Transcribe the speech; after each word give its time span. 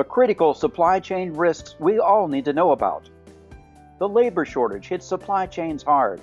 the 0.00 0.04
critical 0.04 0.54
supply 0.54 0.98
chain 0.98 1.30
risks 1.30 1.74
we 1.78 1.98
all 1.98 2.26
need 2.26 2.46
to 2.46 2.54
know 2.54 2.72
about. 2.72 3.10
The 3.98 4.08
labor 4.08 4.46
shortage 4.46 4.88
hits 4.88 5.04
supply 5.04 5.44
chains 5.44 5.82
hard, 5.82 6.22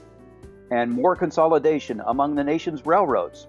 and 0.72 0.90
more 0.92 1.16
consolidation 1.16 2.02
among 2.08 2.34
the 2.34 2.44
nation's 2.44 2.88
railroads. 2.88 3.46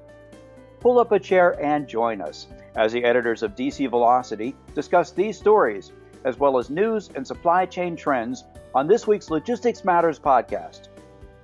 Pull 0.80 0.99
up 0.99 1.12
a 1.12 1.19
chair 1.19 1.59
and 1.64 1.88
join 1.88 2.21
us 2.21 2.46
as 2.77 2.93
the 2.93 3.04
editors 3.04 3.43
of 3.43 3.56
DC 3.56 3.88
Velocity 3.88 4.54
discuss 4.75 5.12
these 5.12 5.39
stories, 5.39 5.93
as 6.25 6.39
well 6.39 6.59
as 6.59 6.69
news 6.69 7.09
and 7.15 7.27
supply 7.27 7.65
chain 7.65 7.97
trends, 7.97 8.45
on 8.75 8.87
this 8.87 9.07
week's 9.07 9.31
Logistics 9.31 9.83
Matters 9.83 10.19
podcast. 10.19 10.89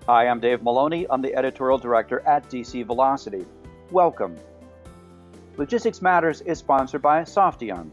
Hi, 0.07 0.29
I'm 0.29 0.41
Dave 0.41 0.63
Maloney. 0.63 1.07
I'm 1.09 1.23
the 1.23 1.35
editorial 1.35 1.79
director 1.79 2.21
at 2.27 2.51
DC 2.51 2.85
Velocity. 2.85 3.47
Welcome. 3.91 4.37
Logistics 5.57 6.03
Matters 6.03 6.43
is 6.43 6.59
sponsored 6.59 7.01
by 7.01 7.23
Softeon. 7.23 7.91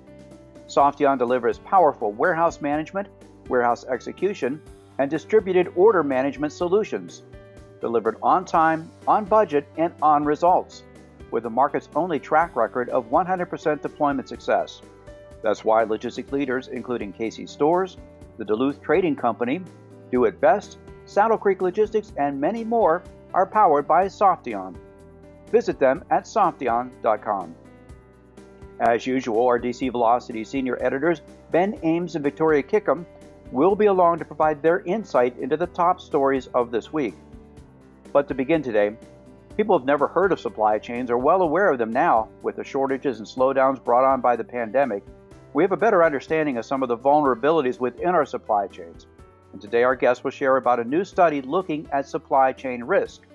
Softeon 0.71 1.17
delivers 1.17 1.59
powerful 1.59 2.13
warehouse 2.13 2.61
management, 2.61 3.09
warehouse 3.49 3.83
execution, 3.85 4.61
and 4.99 5.11
distributed 5.11 5.71
order 5.75 6.01
management 6.01 6.53
solutions, 6.53 7.23
delivered 7.81 8.15
on 8.23 8.45
time, 8.45 8.89
on 9.05 9.25
budget, 9.25 9.67
and 9.77 9.93
on 10.01 10.23
results, 10.23 10.83
with 11.29 11.43
the 11.43 11.49
market's 11.49 11.89
only 11.93 12.19
track 12.19 12.55
record 12.55 12.87
of 12.89 13.09
100% 13.09 13.81
deployment 13.81 14.29
success. 14.29 14.81
That's 15.43 15.65
why 15.65 15.83
logistic 15.83 16.31
leaders, 16.31 16.69
including 16.69 17.11
Casey 17.11 17.47
Stores, 17.47 17.97
the 18.37 18.45
Duluth 18.45 18.81
Trading 18.81 19.15
Company, 19.15 19.61
Do 20.09 20.23
It 20.23 20.39
Best, 20.39 20.77
Saddle 21.05 21.37
Creek 21.37 21.61
Logistics, 21.61 22.13
and 22.15 22.39
many 22.39 22.63
more 22.63 23.03
are 23.33 23.45
powered 23.45 23.87
by 23.87 24.05
Softeon. 24.05 24.77
Visit 25.51 25.79
them 25.79 26.05
at 26.11 26.23
softeon.com. 26.23 27.55
As 28.81 29.05
usual, 29.05 29.45
our 29.45 29.59
DC 29.59 29.91
Velocity 29.91 30.43
senior 30.43 30.75
editors, 30.81 31.21
Ben 31.51 31.77
Ames 31.83 32.15
and 32.15 32.23
Victoria 32.23 32.63
Kickham, 32.63 33.05
will 33.51 33.75
be 33.75 33.85
along 33.85 34.17
to 34.17 34.25
provide 34.25 34.63
their 34.63 34.79
insight 34.79 35.37
into 35.37 35.55
the 35.55 35.67
top 35.67 36.01
stories 36.01 36.47
of 36.55 36.71
this 36.71 36.91
week. 36.91 37.13
But 38.11 38.27
to 38.27 38.33
begin 38.33 38.63
today, 38.63 38.95
people 39.55 39.77
have 39.77 39.85
never 39.85 40.07
heard 40.07 40.31
of 40.31 40.39
supply 40.39 40.79
chains 40.79 41.11
are 41.11 41.17
well 41.19 41.43
aware 41.43 41.69
of 41.69 41.77
them 41.77 41.93
now 41.93 42.29
with 42.41 42.55
the 42.55 42.63
shortages 42.63 43.19
and 43.19 43.27
slowdowns 43.27 43.83
brought 43.83 44.03
on 44.03 44.19
by 44.19 44.35
the 44.35 44.43
pandemic. 44.43 45.03
We 45.53 45.63
have 45.63 45.73
a 45.73 45.77
better 45.77 46.03
understanding 46.03 46.57
of 46.57 46.65
some 46.65 46.81
of 46.81 46.89
the 46.89 46.97
vulnerabilities 46.97 47.79
within 47.79 48.15
our 48.15 48.25
supply 48.25 48.65
chains. 48.65 49.05
And 49.53 49.61
today 49.61 49.83
our 49.83 49.95
guest 49.95 50.23
will 50.23 50.31
share 50.31 50.57
about 50.57 50.79
a 50.79 50.83
new 50.83 51.05
study 51.05 51.43
looking 51.43 51.87
at 51.91 52.07
supply 52.07 52.51
chain 52.51 52.83
risk. 52.83 53.27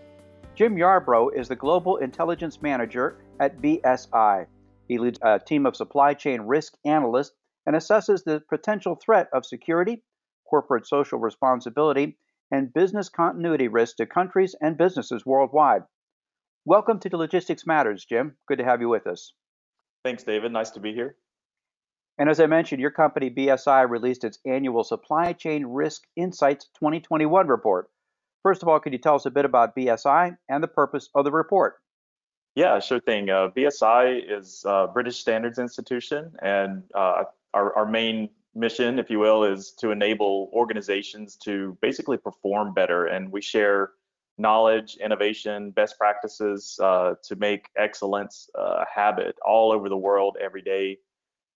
Jim 0.57 0.75
Yarbrough 0.75 1.37
is 1.37 1.47
the 1.47 1.55
Global 1.55 1.99
Intelligence 1.99 2.61
Manager 2.61 3.19
at 3.39 3.63
BSI. 3.63 4.47
He 4.89 4.99
leads 4.99 5.19
a 5.23 5.41
team 5.41 5.67
of 5.67 5.77
supply 5.77 6.15
chain 6.15 6.43
risk 6.43 6.75
analysts 6.85 7.35
and 7.67 7.75
assesses 7.75 8.23
the 8.25 8.43
potential 8.49 8.95
threat 8.95 9.29
of 9.33 9.45
security, 9.45 10.05
corporate 10.49 10.87
social 10.87 11.19
responsibility, 11.19 12.19
and 12.53 12.73
business 12.73 13.09
continuity 13.09 13.67
risks 13.67 13.97
to 13.97 14.07
countries 14.07 14.55
and 14.61 14.79
businesses 14.79 15.27
worldwide. 15.27 15.83
Welcome 16.65 17.01
to 17.01 17.09
the 17.09 17.17
Logistics 17.17 17.67
Matters, 17.67 18.05
Jim. 18.05 18.37
Good 18.47 18.59
to 18.59 18.65
have 18.65 18.81
you 18.81 18.89
with 18.89 19.07
us. 19.07 19.33
Thanks, 20.05 20.23
David. 20.23 20.53
Nice 20.53 20.71
to 20.71 20.81
be 20.81 20.93
here. 20.93 21.17
And 22.19 22.31
as 22.31 22.41
I 22.41 22.47
mentioned, 22.47 22.81
your 22.81 22.93
company 22.93 23.29
BSI 23.29 23.91
released 23.91 24.25
its 24.25 24.39
annual 24.47 24.85
Supply 24.85 25.33
Chain 25.33 25.67
Risk 25.67 26.03
Insights 26.17 26.67
2021 26.79 27.49
report. 27.49 27.91
First 28.43 28.63
of 28.63 28.69
all, 28.69 28.79
could 28.79 28.93
you 28.93 28.99
tell 29.01 29.17
us 29.17 29.27
a 29.27 29.31
bit 29.31 29.45
about 29.45 29.75
BSI 29.75 30.37
and 30.49 30.63
the 30.63 30.69
purpose 30.69 31.11
of 31.15 31.25
the 31.25 31.33
report? 31.33 31.77
Yeah, 32.57 32.81
sure 32.81 33.01
thing. 33.01 33.29
Uh, 33.29 33.51
BSI 33.55 34.33
is 34.33 34.65
a 34.67 34.89
British 34.89 35.19
Standards 35.19 35.59
Institution, 35.59 36.33
and 36.41 36.85
uh, 36.95 37.25
our, 37.53 37.77
our 37.77 37.85
main 37.85 38.31
mission, 38.55 38.99
if 38.99 39.11
you 39.11 39.19
will, 39.19 39.45
is 39.45 39.73
to 39.73 39.91
enable 39.91 40.51
organizations 40.55 41.37
to 41.45 41.77
basically 41.83 42.17
perform 42.17 42.73
better. 42.73 43.09
And 43.09 43.31
we 43.31 43.43
share 43.43 43.91
knowledge, 44.39 44.97
innovation, 44.97 45.71
best 45.71 45.99
practices 45.99 46.81
uh, 46.83 47.17
to 47.25 47.37
make 47.37 47.67
excellence 47.77 48.49
a 48.55 48.87
habit 48.93 49.37
all 49.45 49.71
over 49.71 49.91
the 49.91 49.97
world 49.97 50.39
every 50.43 50.63
day. 50.63 50.97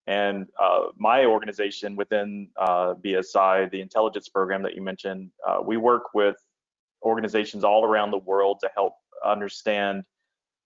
And 0.06 0.48
uh, 0.60 0.88
my 0.98 1.24
organization 1.24 1.96
within 1.96 2.50
uh, 2.58 2.92
BSI, 3.02 3.70
the 3.70 3.80
intelligence 3.80 4.28
program 4.28 4.62
that 4.64 4.74
you 4.74 4.82
mentioned, 4.82 5.30
uh, 5.48 5.62
we 5.64 5.78
work 5.78 6.12
with 6.12 6.36
organizations 7.02 7.64
all 7.64 7.86
around 7.86 8.10
the 8.10 8.18
world 8.18 8.58
to 8.60 8.70
help 8.74 8.92
understand 9.24 10.04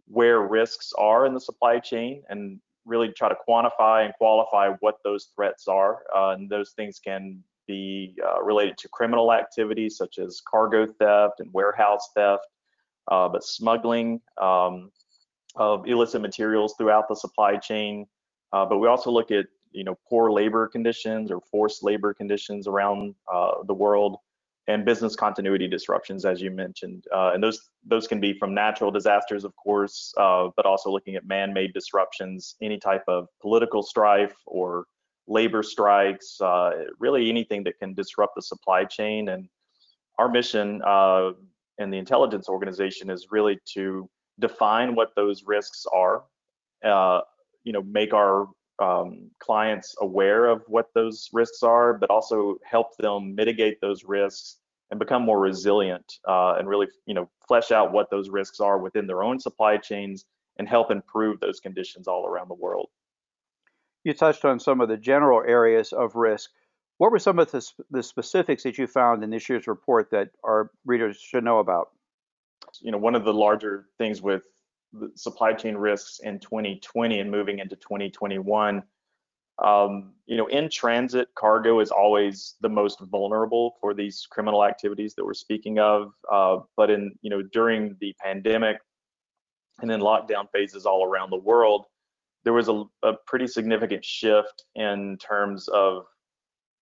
where 0.06 0.40
risks 0.40 0.92
are 0.98 1.26
in 1.26 1.34
the 1.34 1.40
supply 1.40 1.78
chain 1.78 2.22
and 2.28 2.60
really 2.84 3.08
try 3.08 3.28
to 3.28 3.36
quantify 3.48 4.04
and 4.04 4.14
qualify 4.14 4.70
what 4.80 4.96
those 5.04 5.30
threats 5.34 5.68
are. 5.68 6.02
Uh, 6.14 6.30
and 6.30 6.50
those 6.50 6.72
things 6.72 7.00
can 7.02 7.42
be 7.66 8.14
uh, 8.26 8.42
related 8.42 8.76
to 8.78 8.88
criminal 8.88 9.32
activities 9.32 9.96
such 9.96 10.18
as 10.18 10.42
cargo 10.48 10.86
theft 10.86 11.40
and 11.40 11.50
warehouse 11.52 12.10
theft, 12.14 12.46
uh, 13.10 13.28
but 13.28 13.42
smuggling 13.42 14.20
um, 14.40 14.90
of 15.56 15.86
illicit 15.86 16.20
materials 16.20 16.74
throughout 16.76 17.08
the 17.08 17.14
supply 17.14 17.56
chain. 17.56 18.06
Uh, 18.52 18.66
but 18.66 18.78
we 18.78 18.88
also 18.88 19.10
look 19.10 19.30
at 19.30 19.46
you 19.72 19.84
know 19.84 19.98
poor 20.08 20.30
labor 20.30 20.68
conditions 20.68 21.30
or 21.30 21.40
forced 21.50 21.82
labor 21.82 22.14
conditions 22.14 22.66
around 22.66 23.14
uh, 23.32 23.62
the 23.66 23.74
world 23.74 24.16
and 24.66 24.84
business 24.84 25.14
continuity 25.14 25.68
disruptions, 25.68 26.24
as 26.24 26.40
you 26.40 26.50
mentioned. 26.50 27.04
Uh, 27.12 27.32
and 27.34 27.42
those 27.42 27.70
those 27.86 28.06
can 28.06 28.20
be 28.20 28.32
from 28.38 28.54
natural 28.54 28.90
disasters, 28.90 29.44
of 29.44 29.54
course, 29.56 30.14
uh, 30.16 30.48
but 30.56 30.64
also 30.64 30.90
looking 30.90 31.16
at 31.16 31.26
man-made 31.26 31.72
disruptions, 31.74 32.56
any 32.62 32.78
type 32.78 33.04
of 33.08 33.28
political 33.42 33.82
strife 33.82 34.34
or 34.46 34.86
labor 35.26 35.62
strikes, 35.62 36.40
uh, 36.40 36.70
really 36.98 37.28
anything 37.28 37.62
that 37.64 37.78
can 37.78 37.94
disrupt 37.94 38.34
the 38.36 38.42
supply 38.42 38.84
chain. 38.84 39.28
And 39.28 39.48
our 40.18 40.28
mission 40.30 40.80
uh, 40.84 41.32
in 41.78 41.90
the 41.90 41.98
intelligence 41.98 42.48
organization 42.48 43.10
is 43.10 43.28
really 43.30 43.58
to 43.74 44.08
define 44.38 44.94
what 44.94 45.10
those 45.14 45.44
risks 45.44 45.86
are. 45.92 46.24
Uh, 46.82 47.20
you 47.64 47.72
know, 47.72 47.82
make 47.82 48.12
our 48.12 48.48
um, 48.78 49.30
clients 49.38 49.94
aware 50.00 50.46
of 50.46 50.62
what 50.66 50.92
those 50.94 51.28
risks 51.32 51.62
are, 51.62 51.94
but 51.94 52.10
also 52.10 52.56
help 52.64 52.96
them 52.96 53.34
mitigate 53.34 53.80
those 53.80 54.04
risks 54.04 54.58
and 54.90 54.98
become 54.98 55.22
more 55.22 55.40
resilient 55.40 56.18
uh, 56.28 56.54
and 56.58 56.68
really, 56.68 56.88
you 57.06 57.14
know, 57.14 57.28
flesh 57.48 57.70
out 57.70 57.92
what 57.92 58.10
those 58.10 58.28
risks 58.28 58.60
are 58.60 58.78
within 58.78 59.06
their 59.06 59.22
own 59.22 59.38
supply 59.38 59.76
chains 59.76 60.24
and 60.58 60.68
help 60.68 60.90
improve 60.90 61.40
those 61.40 61.60
conditions 61.60 62.06
all 62.06 62.26
around 62.26 62.48
the 62.48 62.54
world. 62.54 62.88
You 64.04 64.12
touched 64.12 64.44
on 64.44 64.60
some 64.60 64.80
of 64.80 64.88
the 64.88 64.96
general 64.96 65.42
areas 65.46 65.92
of 65.92 66.14
risk. 66.14 66.50
What 66.98 67.10
were 67.10 67.18
some 67.18 67.38
of 67.38 67.50
the, 67.50 67.66
the 67.90 68.02
specifics 68.02 68.62
that 68.64 68.78
you 68.78 68.86
found 68.86 69.24
in 69.24 69.30
this 69.30 69.48
year's 69.48 69.66
report 69.66 70.10
that 70.10 70.30
our 70.44 70.70
readers 70.84 71.16
should 71.16 71.42
know 71.42 71.58
about? 71.58 71.88
You 72.80 72.92
know, 72.92 72.98
one 72.98 73.14
of 73.14 73.24
the 73.24 73.32
larger 73.32 73.86
things 73.98 74.20
with 74.20 74.44
supply 75.14 75.52
chain 75.52 75.76
risks 75.76 76.20
in 76.22 76.38
2020 76.38 77.20
and 77.20 77.30
moving 77.30 77.58
into 77.58 77.76
2021 77.76 78.82
um, 79.62 80.12
you 80.26 80.36
know 80.36 80.46
in 80.46 80.68
transit 80.68 81.28
cargo 81.36 81.80
is 81.80 81.90
always 81.90 82.54
the 82.60 82.68
most 82.68 83.00
vulnerable 83.00 83.76
for 83.80 83.94
these 83.94 84.26
criminal 84.30 84.64
activities 84.64 85.14
that 85.14 85.24
we're 85.24 85.34
speaking 85.34 85.78
of 85.78 86.12
uh, 86.32 86.58
but 86.76 86.90
in 86.90 87.12
you 87.22 87.30
know 87.30 87.42
during 87.42 87.96
the 88.00 88.14
pandemic 88.20 88.78
and 89.80 89.90
then 89.90 90.00
lockdown 90.00 90.48
phases 90.52 90.86
all 90.86 91.04
around 91.04 91.30
the 91.30 91.36
world 91.36 91.86
there 92.44 92.52
was 92.52 92.68
a, 92.68 92.84
a 93.02 93.12
pretty 93.26 93.46
significant 93.46 94.04
shift 94.04 94.64
in 94.74 95.16
terms 95.18 95.68
of 95.68 96.04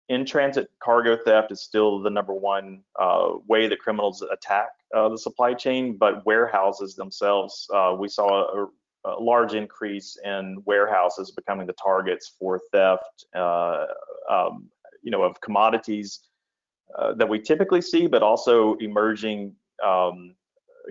in 0.08 0.24
transit 0.24 0.68
cargo 0.82 1.16
theft 1.16 1.52
is 1.52 1.60
still 1.60 2.00
the 2.00 2.10
number 2.10 2.34
one 2.34 2.82
uh, 3.00 3.30
way 3.46 3.68
that 3.68 3.78
criminals 3.78 4.22
attack 4.22 4.70
uh, 4.94 5.08
the 5.08 5.18
supply 5.18 5.54
chain, 5.54 5.96
but 5.96 6.24
warehouses 6.26 6.94
themselves, 6.94 7.66
uh, 7.74 7.94
we 7.98 8.08
saw 8.08 8.28
a, 8.28 8.66
a, 9.10 9.20
large 9.20 9.54
increase 9.54 10.18
in 10.24 10.62
warehouses 10.66 11.30
becoming 11.30 11.66
the 11.66 11.72
targets 11.74 12.34
for 12.38 12.60
theft, 12.72 13.24
uh, 13.34 13.86
um, 14.30 14.68
you 15.02 15.10
know, 15.10 15.22
of 15.22 15.40
commodities 15.40 16.20
uh, 16.98 17.14
that 17.14 17.28
we 17.28 17.40
typically 17.40 17.80
see, 17.80 18.06
but 18.06 18.22
also 18.22 18.74
emerging 18.76 19.54
um, 19.82 20.34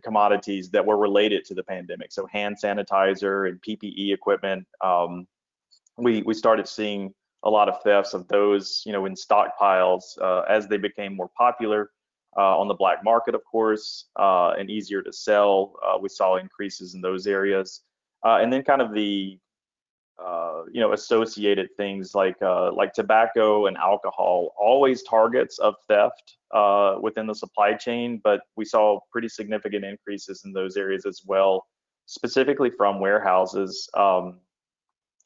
commodities 0.04 0.70
that 0.72 0.86
were 0.86 0.98
related 0.98 1.46
to 1.46 1.54
the 1.54 1.64
pandemic. 1.64 2.12
So 2.12 2.26
hand 2.28 2.58
sanitizer 2.62 3.50
and 3.50 3.62
PPE 3.62 4.14
equipment. 4.14 4.66
Um, 4.84 5.28
we 5.98 6.24
we 6.24 6.34
started 6.34 6.68
seeing 6.68 7.14
a 7.44 7.50
lot 7.50 7.70
of 7.70 7.82
thefts 7.84 8.14
of 8.14 8.28
those, 8.28 8.84
you 8.86 8.94
know, 8.94 9.06
in 9.06 9.14
stockpiles 9.14 10.20
uh, 10.22 10.42
as 10.50 10.68
they 10.68 10.78
became 10.78 11.16
more 11.16 11.30
popular 11.38 11.92
uh, 12.38 12.58
on 12.58 12.68
the 12.68 12.74
black 12.74 13.04
market, 13.04 13.36
of 13.36 13.44
course, 13.44 14.06
uh, 14.18 14.54
and 14.58 14.70
easier 14.70 15.02
to 15.02 15.12
sell. 15.12 15.74
Uh, 15.86 15.98
we 16.00 16.10
saw 16.10 16.38
increases 16.38 16.96
in 16.96 17.02
those 17.02 17.28
areas, 17.28 17.82
uh, 18.26 18.38
and 18.42 18.52
then 18.52 18.64
kind 18.64 18.82
of 18.82 18.94
the 18.94 19.38
uh, 20.24 20.64
you 20.72 20.80
know 20.80 20.94
associated 20.94 21.70
things 21.76 22.16
like 22.16 22.40
like 22.42 22.94
tobacco 22.94 23.68
and 23.68 23.78
alcohol, 23.78 24.54
always 24.58 25.04
targets 25.04 25.60
of 25.60 25.76
theft 25.88 26.38
within 27.02 27.28
the 27.28 27.36
supply 27.36 27.74
chain, 27.74 28.22
but 28.24 28.42
we 28.56 28.66
saw 28.66 29.00
pretty 29.12 29.28
significant 29.28 29.84
increases 29.84 30.44
in 30.46 30.54
those 30.54 30.78
areas 30.78 31.06
as 31.06 31.22
well, 31.26 31.66
specifically 32.06 32.70
from 32.70 33.00
warehouses. 33.00 33.90
Um, 33.94 34.40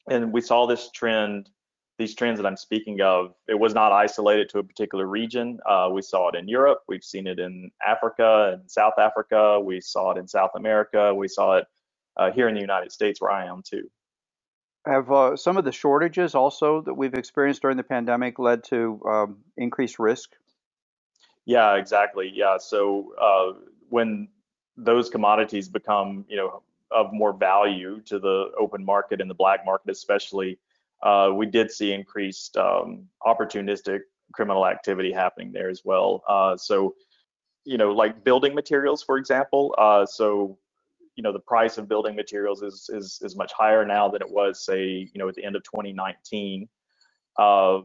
and 0.08 0.32
we 0.32 0.40
saw 0.40 0.66
this 0.66 0.90
trend 0.92 1.50
these 1.98 2.14
trends 2.14 2.38
that 2.38 2.46
I'm 2.46 2.56
speaking 2.56 3.00
of, 3.00 3.34
it 3.48 3.58
was 3.58 3.74
not 3.74 3.92
isolated 3.92 4.48
to 4.50 4.58
a 4.58 4.62
particular 4.62 5.06
region. 5.06 5.58
Uh, 5.68 5.88
we 5.92 6.02
saw 6.02 6.28
it 6.28 6.34
in 6.34 6.48
Europe, 6.48 6.82
we've 6.88 7.04
seen 7.04 7.26
it 7.26 7.38
in 7.38 7.70
Africa 7.86 8.52
and 8.52 8.70
South 8.70 8.98
Africa, 8.98 9.60
we 9.60 9.80
saw 9.80 10.12
it 10.12 10.18
in 10.18 10.28
South 10.28 10.50
America, 10.54 11.14
we 11.14 11.28
saw 11.28 11.56
it 11.56 11.66
uh, 12.16 12.30
here 12.30 12.48
in 12.48 12.54
the 12.54 12.60
United 12.60 12.92
States 12.92 13.20
where 13.20 13.30
I 13.30 13.46
am 13.46 13.62
too. 13.62 13.90
Have 14.86 15.10
uh, 15.10 15.36
some 15.36 15.56
of 15.56 15.64
the 15.64 15.72
shortages 15.72 16.34
also 16.34 16.80
that 16.82 16.94
we've 16.94 17.14
experienced 17.14 17.62
during 17.62 17.76
the 17.76 17.82
pandemic 17.82 18.38
led 18.38 18.62
to 18.64 19.00
um, 19.08 19.38
increased 19.56 19.98
risk? 19.98 20.30
Yeah, 21.44 21.74
exactly. 21.74 22.30
Yeah. 22.32 22.58
So 22.58 23.12
uh, 23.20 23.58
when 23.88 24.28
those 24.76 25.10
commodities 25.10 25.68
become, 25.68 26.24
you 26.28 26.36
know, 26.36 26.62
of 26.90 27.12
more 27.12 27.32
value 27.32 28.00
to 28.02 28.18
the 28.18 28.50
open 28.58 28.84
market 28.84 29.20
and 29.20 29.28
the 29.28 29.34
black 29.34 29.64
market, 29.64 29.90
especially, 29.90 30.58
uh, 31.02 31.30
we 31.34 31.46
did 31.46 31.70
see 31.70 31.92
increased 31.92 32.56
um, 32.56 33.06
opportunistic 33.26 34.00
criminal 34.32 34.66
activity 34.66 35.12
happening 35.12 35.52
there 35.52 35.68
as 35.68 35.82
well. 35.84 36.22
Uh, 36.28 36.56
so, 36.56 36.94
you 37.64 37.78
know, 37.78 37.92
like 37.92 38.24
building 38.24 38.54
materials, 38.54 39.02
for 39.02 39.18
example. 39.18 39.74
Uh, 39.78 40.06
so, 40.06 40.58
you 41.14 41.22
know, 41.22 41.32
the 41.32 41.40
price 41.40 41.78
of 41.78 41.88
building 41.88 42.14
materials 42.14 42.62
is 42.62 42.90
is 42.92 43.18
is 43.22 43.36
much 43.36 43.52
higher 43.52 43.84
now 43.84 44.08
than 44.08 44.22
it 44.22 44.30
was, 44.30 44.64
say, 44.64 44.86
you 45.12 45.18
know, 45.18 45.28
at 45.28 45.34
the 45.34 45.44
end 45.44 45.56
of 45.56 45.62
2019. 45.64 46.68
Uh, 47.38 47.80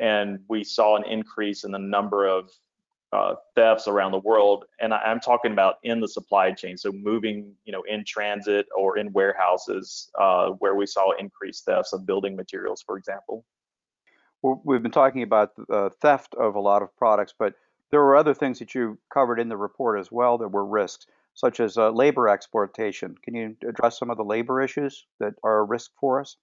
and 0.00 0.40
we 0.48 0.62
saw 0.62 0.96
an 0.96 1.04
increase 1.04 1.64
in 1.64 1.70
the 1.70 1.78
number 1.78 2.26
of 2.26 2.50
uh, 3.12 3.34
thefts 3.54 3.86
around 3.86 4.12
the 4.12 4.18
world, 4.18 4.64
and 4.80 4.92
I, 4.92 5.00
am 5.10 5.20
talking 5.20 5.52
about 5.52 5.76
in 5.82 6.00
the 6.00 6.08
supply 6.08 6.52
chain, 6.52 6.76
so 6.76 6.90
moving, 6.92 7.54
you 7.64 7.72
know, 7.72 7.82
in 7.88 8.04
transit 8.04 8.66
or 8.76 8.98
in 8.98 9.12
warehouses, 9.12 10.10
uh, 10.18 10.50
where 10.58 10.74
we 10.74 10.86
saw 10.86 11.12
increased 11.12 11.64
thefts 11.64 11.92
of 11.92 12.04
building 12.04 12.34
materials, 12.36 12.82
for 12.82 12.98
example. 12.98 13.44
Well, 14.42 14.60
we've 14.64 14.82
been 14.82 14.90
talking 14.90 15.22
about 15.22 15.54
the 15.56 15.90
theft 16.00 16.34
of 16.34 16.56
a 16.56 16.60
lot 16.60 16.82
of 16.82 16.96
products, 16.96 17.32
but 17.38 17.54
there 17.90 18.00
were 18.00 18.16
other 18.16 18.34
things 18.34 18.58
that 18.58 18.74
you 18.74 18.98
covered 19.12 19.38
in 19.38 19.48
the 19.48 19.56
report 19.56 20.00
as 20.00 20.10
well 20.10 20.38
that 20.38 20.48
were 20.48 20.66
risks, 20.66 21.06
such 21.34 21.60
as 21.60 21.78
uh, 21.78 21.90
labor 21.90 22.28
exploitation. 22.28 23.14
Can 23.22 23.34
you 23.34 23.56
address 23.68 23.98
some 23.98 24.10
of 24.10 24.16
the 24.16 24.24
labor 24.24 24.60
issues 24.60 25.06
that 25.20 25.34
are 25.44 25.60
a 25.60 25.64
risk 25.64 25.92
for 26.00 26.20
us? 26.20 26.36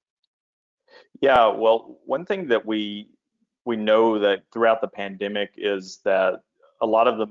Yeah, 1.22 1.48
well, 1.48 2.00
one 2.06 2.26
thing 2.26 2.48
that 2.48 2.66
we 2.66 3.10
we 3.66 3.78
know 3.78 4.20
that 4.20 4.44
throughout 4.52 4.82
the 4.82 4.88
pandemic 4.88 5.54
is 5.56 6.00
that 6.04 6.42
a 6.82 6.86
lot 6.86 7.08
of 7.08 7.18
the 7.18 7.28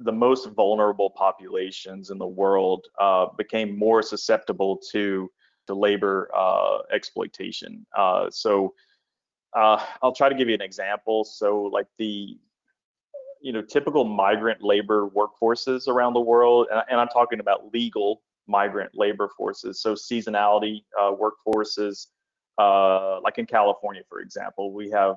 the 0.00 0.12
most 0.12 0.48
vulnerable 0.50 1.10
populations 1.10 2.10
in 2.10 2.18
the 2.18 2.26
world 2.26 2.86
uh, 3.00 3.26
became 3.36 3.78
more 3.78 4.02
susceptible 4.02 4.80
to 4.92 5.30
to 5.66 5.74
labor 5.74 6.28
uh, 6.36 6.78
exploitation. 6.92 7.86
Uh, 7.96 8.28
so 8.30 8.74
uh, 9.56 9.82
I'll 10.02 10.14
try 10.14 10.28
to 10.28 10.34
give 10.34 10.48
you 10.48 10.54
an 10.54 10.60
example. 10.60 11.24
So 11.24 11.62
like 11.62 11.86
the 11.98 12.38
you 13.40 13.52
know 13.52 13.62
typical 13.62 14.04
migrant 14.04 14.62
labor 14.62 15.08
workforces 15.08 15.88
around 15.88 16.14
the 16.14 16.20
world, 16.20 16.66
and, 16.70 16.82
and 16.90 17.00
I'm 17.00 17.08
talking 17.08 17.40
about 17.40 17.72
legal 17.72 18.22
migrant 18.46 18.90
labor 18.94 19.30
forces. 19.36 19.80
So 19.80 19.94
seasonality 19.94 20.84
uh, 21.00 21.12
workforces, 21.12 22.08
uh, 22.58 23.20
like 23.20 23.38
in 23.38 23.46
California, 23.46 24.02
for 24.08 24.20
example, 24.20 24.72
we 24.72 24.90
have 24.90 25.16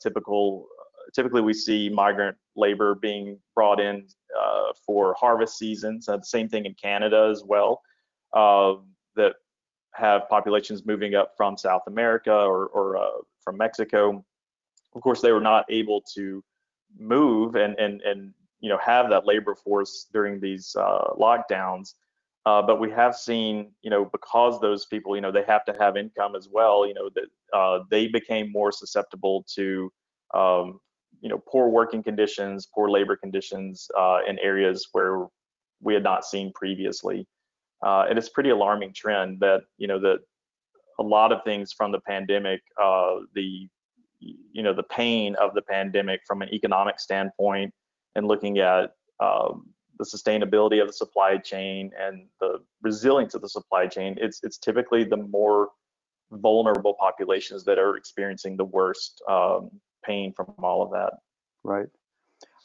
typical 0.00 0.68
typically 1.14 1.40
we 1.40 1.52
see 1.52 1.88
migrant 1.88 2.36
labor 2.56 2.94
being 2.94 3.38
brought 3.54 3.80
in 3.80 4.06
uh, 4.38 4.72
for 4.84 5.14
harvest 5.14 5.58
seasons. 5.58 6.08
Uh, 6.08 6.16
the 6.16 6.24
same 6.24 6.48
thing 6.48 6.66
in 6.66 6.74
Canada 6.74 7.28
as 7.30 7.42
well, 7.44 7.82
uh, 8.32 8.74
that 9.14 9.34
have 9.92 10.28
populations 10.28 10.84
moving 10.84 11.14
up 11.14 11.32
from 11.36 11.56
South 11.56 11.82
America 11.86 12.32
or, 12.32 12.66
or 12.66 12.96
uh, 12.96 13.22
from 13.42 13.56
Mexico. 13.56 14.24
Of 14.94 15.02
course, 15.02 15.20
they 15.20 15.32
were 15.32 15.40
not 15.40 15.64
able 15.70 16.02
to 16.14 16.42
move 16.98 17.56
and 17.56 17.78
and 17.78 18.00
and 18.02 18.32
you 18.60 18.70
know 18.70 18.78
have 18.78 19.10
that 19.10 19.26
labor 19.26 19.54
force 19.54 20.06
during 20.12 20.40
these 20.40 20.74
uh, 20.78 21.12
lockdowns. 21.18 21.94
Uh, 22.46 22.62
but 22.62 22.78
we 22.78 22.88
have 22.88 23.16
seen, 23.16 23.72
you 23.82 23.90
know, 23.90 24.04
because 24.04 24.60
those 24.60 24.86
people, 24.86 25.16
you 25.16 25.20
know, 25.20 25.32
they 25.32 25.42
have 25.42 25.64
to 25.64 25.74
have 25.80 25.96
income 25.96 26.36
as 26.36 26.48
well. 26.48 26.86
You 26.86 26.94
know, 26.94 27.10
that 27.14 27.86
they 27.90 28.06
became 28.06 28.52
more 28.52 28.70
susceptible 28.70 29.44
to 29.56 29.90
um, 30.32 30.78
you 31.20 31.28
know 31.28 31.42
poor 31.48 31.68
working 31.68 32.02
conditions, 32.02 32.68
poor 32.74 32.90
labor 32.90 33.16
conditions 33.16 33.88
uh, 33.98 34.18
in 34.26 34.38
areas 34.38 34.88
where 34.92 35.26
we 35.80 35.94
had 35.94 36.02
not 36.02 36.24
seen 36.24 36.52
previously. 36.54 37.26
Uh, 37.84 38.06
and 38.08 38.18
it's 38.18 38.30
pretty 38.30 38.50
alarming 38.50 38.92
trend 38.94 39.38
that 39.40 39.62
you 39.78 39.86
know 39.86 40.00
that 40.00 40.18
a 40.98 41.02
lot 41.02 41.32
of 41.32 41.44
things 41.44 41.72
from 41.72 41.92
the 41.92 42.00
pandemic, 42.00 42.60
uh, 42.82 43.16
the 43.34 43.68
you 44.20 44.62
know 44.62 44.72
the 44.72 44.82
pain 44.84 45.34
of 45.36 45.54
the 45.54 45.62
pandemic 45.62 46.20
from 46.26 46.42
an 46.42 46.48
economic 46.52 46.98
standpoint, 46.98 47.72
and 48.14 48.26
looking 48.26 48.58
at 48.58 48.92
um, 49.20 49.66
the 49.98 50.04
sustainability 50.04 50.80
of 50.80 50.86
the 50.86 50.92
supply 50.92 51.36
chain 51.36 51.90
and 51.98 52.26
the 52.40 52.58
resilience 52.82 53.34
of 53.34 53.42
the 53.42 53.48
supply 53.48 53.86
chain, 53.86 54.16
it's 54.20 54.40
it's 54.42 54.58
typically 54.58 55.04
the 55.04 55.16
more 55.16 55.68
vulnerable 56.32 56.94
populations 56.98 57.64
that 57.64 57.78
are 57.78 57.96
experiencing 57.96 58.56
the 58.56 58.64
worst 58.64 59.22
um, 59.28 59.70
pain 60.06 60.32
from 60.32 60.54
all 60.62 60.82
of 60.82 60.90
that. 60.92 61.14
Right. 61.64 61.86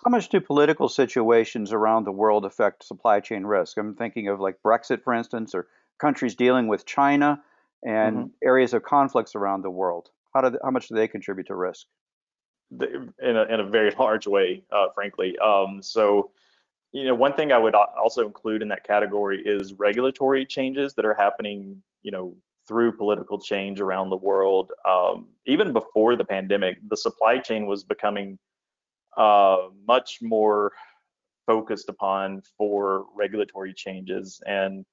How 0.04 0.10
much 0.10 0.30
do 0.30 0.42
political 0.42 0.90
situations 0.90 1.72
around 1.72 2.06
the 2.06 2.12
world 2.12 2.46
affect 2.46 2.84
supply 2.84 3.20
chain 3.20 3.44
risk? 3.44 3.78
I'm 3.78 3.96
thinking 3.96 4.30
of 4.30 4.40
like 4.40 4.58
Brexit, 4.66 5.04
for 5.04 5.14
instance, 5.14 5.54
or 5.54 5.68
countries 6.00 6.36
dealing 6.36 6.68
with 6.68 6.86
China 6.86 7.42
and 7.84 8.18
mm-hmm. 8.18 8.28
areas 8.44 8.74
of 8.74 8.84
conflicts 8.84 9.36
around 9.36 9.62
the 9.62 9.70
world. 9.70 10.10
How, 10.34 10.42
do 10.42 10.50
they, 10.52 10.58
how 10.64 10.72
much 10.72 10.88
do 10.88 10.96
they 10.96 11.08
contribute 11.08 11.48
to 11.48 11.56
risk? 11.56 11.86
In 12.72 13.14
a, 13.22 13.44
in 13.44 13.60
a 13.60 13.66
very 13.66 13.92
large 14.00 14.26
way, 14.26 14.64
uh, 14.72 14.88
frankly. 14.96 15.38
Um, 15.38 15.82
so, 15.84 16.32
you 16.92 17.06
know, 17.06 17.16
one 17.16 17.34
thing 17.34 17.52
I 17.52 17.58
would 17.58 17.76
also 17.76 18.26
include 18.26 18.64
in 18.64 18.70
that 18.70 18.86
category 18.86 19.42
is 19.46 19.74
regulatory 19.74 20.46
changes 20.46 20.96
that 20.96 21.06
are 21.06 21.14
happening, 21.14 21.84
you 22.02 22.12
know, 22.12 22.36
through 22.68 22.98
political 22.98 23.40
change 23.40 23.81
around 23.81 24.10
the 24.10 24.18
world. 24.18 24.72
Um, 24.88 25.28
even 25.46 25.74
before 25.74 26.16
the 26.16 26.25
pandemic, 26.25 26.78
the 26.88 26.98
supply 26.98 27.40
chain 27.40 27.66
was 27.66 27.84
becoming 27.84 28.38
uh, 29.18 29.68
much 29.88 30.19
more 30.22 30.72
focused 31.46 31.90
upon 31.90 32.42
for 32.58 33.06
regulatory 33.16 33.74
changes. 33.74 34.42
And 34.46 34.86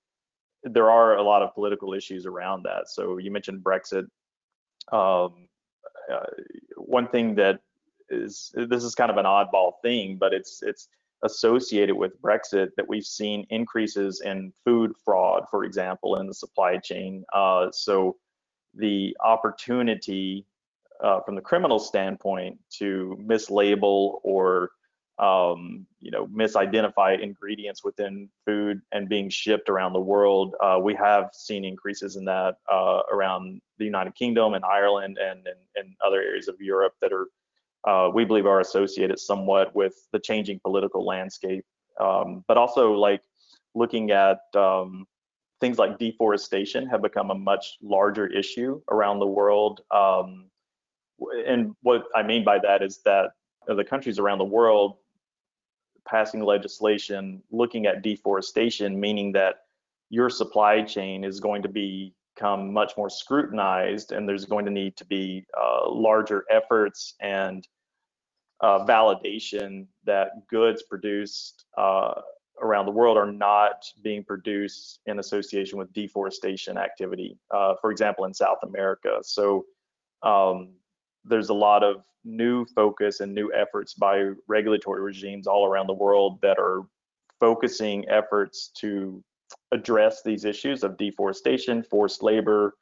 there 0.64 0.90
are 0.90 1.16
a 1.16 1.22
lot 1.22 1.42
of 1.42 1.54
political 1.54 1.94
issues 1.94 2.26
around 2.26 2.64
that. 2.64 2.88
So 2.88 3.18
you 3.18 3.30
mentioned 3.30 3.62
Brexit. 3.62 4.06
Um, 4.90 5.48
uh, 6.12 6.24
one 6.76 7.06
thing 7.08 7.34
that 7.36 7.60
is 8.08 8.50
this 8.54 8.82
is 8.82 8.94
kind 8.94 9.10
of 9.10 9.18
an 9.18 9.26
oddball 9.26 9.72
thing, 9.82 10.16
but 10.18 10.32
it's 10.32 10.62
it's 10.62 10.88
associated 11.22 11.96
with 11.96 12.20
Brexit 12.22 12.68
that 12.76 12.88
we've 12.88 13.04
seen 13.04 13.46
increases 13.50 14.20
in 14.24 14.52
food 14.64 14.92
fraud, 15.04 15.44
for 15.50 15.64
example, 15.64 16.16
in 16.16 16.26
the 16.26 16.34
supply 16.34 16.76
chain. 16.76 17.24
Uh, 17.32 17.70
so 17.72 18.16
the 18.74 19.16
opportunity 19.24 20.46
uh, 21.02 21.20
from 21.20 21.34
the 21.34 21.40
criminal 21.40 21.78
standpoint 21.78 22.58
to 22.70 23.16
mislabel 23.20 24.20
or 24.22 24.70
um, 25.18 25.84
you 26.00 26.12
know 26.12 26.26
misidentify 26.28 27.20
ingredients 27.20 27.82
within 27.82 28.28
food 28.46 28.80
and 28.92 29.08
being 29.08 29.28
shipped 29.28 29.68
around 29.68 29.92
the 29.92 30.00
world. 30.00 30.54
Uh, 30.62 30.78
we 30.80 30.94
have 30.94 31.30
seen 31.32 31.64
increases 31.64 32.16
in 32.16 32.24
that 32.24 32.56
uh, 32.70 33.00
around 33.12 33.60
the 33.78 33.84
United 33.84 34.14
Kingdom 34.14 34.54
and 34.54 34.64
Ireland 34.64 35.18
and, 35.20 35.46
and, 35.46 35.58
and 35.74 35.94
other 36.06 36.20
areas 36.20 36.46
of 36.48 36.60
Europe 36.60 36.94
that 37.00 37.12
are 37.12 37.26
uh, 37.86 38.10
we 38.12 38.24
believe 38.24 38.46
are 38.46 38.60
associated 38.60 39.18
somewhat 39.18 39.74
with 39.74 39.94
the 40.12 40.18
changing 40.18 40.60
political 40.60 41.04
landscape, 41.04 41.64
um, 42.00 42.44
but 42.48 42.56
also 42.56 42.92
like 42.92 43.22
looking 43.74 44.10
at 44.10 44.40
um, 44.54 45.06
things 45.60 45.78
like 45.78 45.98
deforestation 45.98 46.86
have 46.86 47.02
become 47.02 47.30
a 47.30 47.34
much 47.34 47.76
larger 47.82 48.26
issue 48.26 48.80
around 48.90 49.18
the 49.18 49.26
world. 49.26 49.80
Um, 49.90 50.50
and 51.46 51.74
what 51.82 52.04
I 52.14 52.22
mean 52.22 52.44
by 52.44 52.58
that 52.60 52.82
is 52.82 53.00
that 53.04 53.30
the 53.66 53.84
countries 53.84 54.18
around 54.18 54.38
the 54.38 54.44
world 54.44 54.96
passing 56.06 56.42
legislation 56.42 57.42
looking 57.50 57.86
at 57.86 58.02
deforestation, 58.02 58.98
meaning 58.98 59.32
that 59.32 59.56
your 60.10 60.30
supply 60.30 60.82
chain 60.82 61.22
is 61.24 61.38
going 61.38 61.62
to 61.62 61.68
become 62.38 62.72
much 62.72 62.96
more 62.96 63.10
scrutinized, 63.10 64.12
and 64.12 64.28
there's 64.28 64.44
going 64.44 64.64
to 64.64 64.70
need 64.70 64.96
to 64.96 65.04
be 65.04 65.44
uh, 65.60 65.90
larger 65.90 66.44
efforts 66.50 67.14
and 67.20 67.66
uh, 68.60 68.84
validation 68.84 69.86
that 70.04 70.46
goods 70.48 70.82
produced 70.82 71.64
uh, 71.76 72.14
around 72.60 72.86
the 72.86 72.92
world 72.92 73.16
are 73.16 73.30
not 73.30 73.84
being 74.02 74.24
produced 74.24 75.00
in 75.06 75.18
association 75.18 75.78
with 75.78 75.92
deforestation 75.92 76.76
activity, 76.76 77.36
uh, 77.52 77.74
for 77.80 77.90
example, 77.90 78.24
in 78.24 78.34
South 78.34 78.58
America. 78.64 79.18
So 79.22 79.64
um, 80.22 80.70
there's 81.24 81.50
a 81.50 81.54
lot 81.54 81.84
of 81.84 82.02
new 82.24 82.64
focus 82.64 83.20
and 83.20 83.32
new 83.32 83.52
efforts 83.52 83.94
by 83.94 84.30
regulatory 84.48 85.02
regimes 85.02 85.46
all 85.46 85.66
around 85.66 85.86
the 85.86 85.92
world 85.92 86.40
that 86.42 86.58
are 86.58 86.82
focusing 87.38 88.08
efforts 88.08 88.70
to 88.76 89.22
address 89.72 90.22
these 90.22 90.44
issues 90.44 90.82
of 90.82 90.96
deforestation, 90.96 91.82
forced 91.82 92.22
labor. 92.22 92.74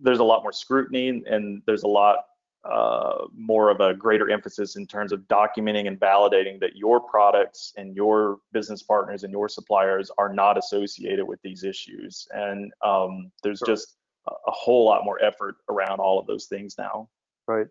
There's 0.00 0.18
a 0.18 0.24
lot 0.24 0.42
more 0.42 0.52
scrutiny 0.52 1.22
and 1.26 1.62
there's 1.66 1.84
a 1.84 1.88
lot 1.88 2.18
uh, 2.64 3.26
more 3.36 3.68
of 3.68 3.80
a 3.80 3.92
greater 3.92 4.30
emphasis 4.30 4.76
in 4.76 4.86
terms 4.86 5.12
of 5.12 5.20
documenting 5.22 5.86
and 5.86 6.00
validating 6.00 6.58
that 6.60 6.76
your 6.76 6.98
products 6.98 7.74
and 7.76 7.94
your 7.94 8.38
business 8.52 8.82
partners 8.82 9.22
and 9.22 9.30
your 9.30 9.48
suppliers 9.48 10.10
are 10.16 10.32
not 10.32 10.56
associated 10.56 11.26
with 11.26 11.40
these 11.42 11.62
issues. 11.62 12.26
And 12.32 12.72
um, 12.82 13.30
there's 13.42 13.58
sure. 13.58 13.66
just 13.66 13.96
a 14.26 14.50
whole 14.50 14.86
lot 14.86 15.04
more 15.04 15.22
effort 15.22 15.56
around 15.68 16.00
all 16.00 16.18
of 16.18 16.26
those 16.26 16.46
things 16.46 16.76
now. 16.78 17.08
Right. 17.46 17.66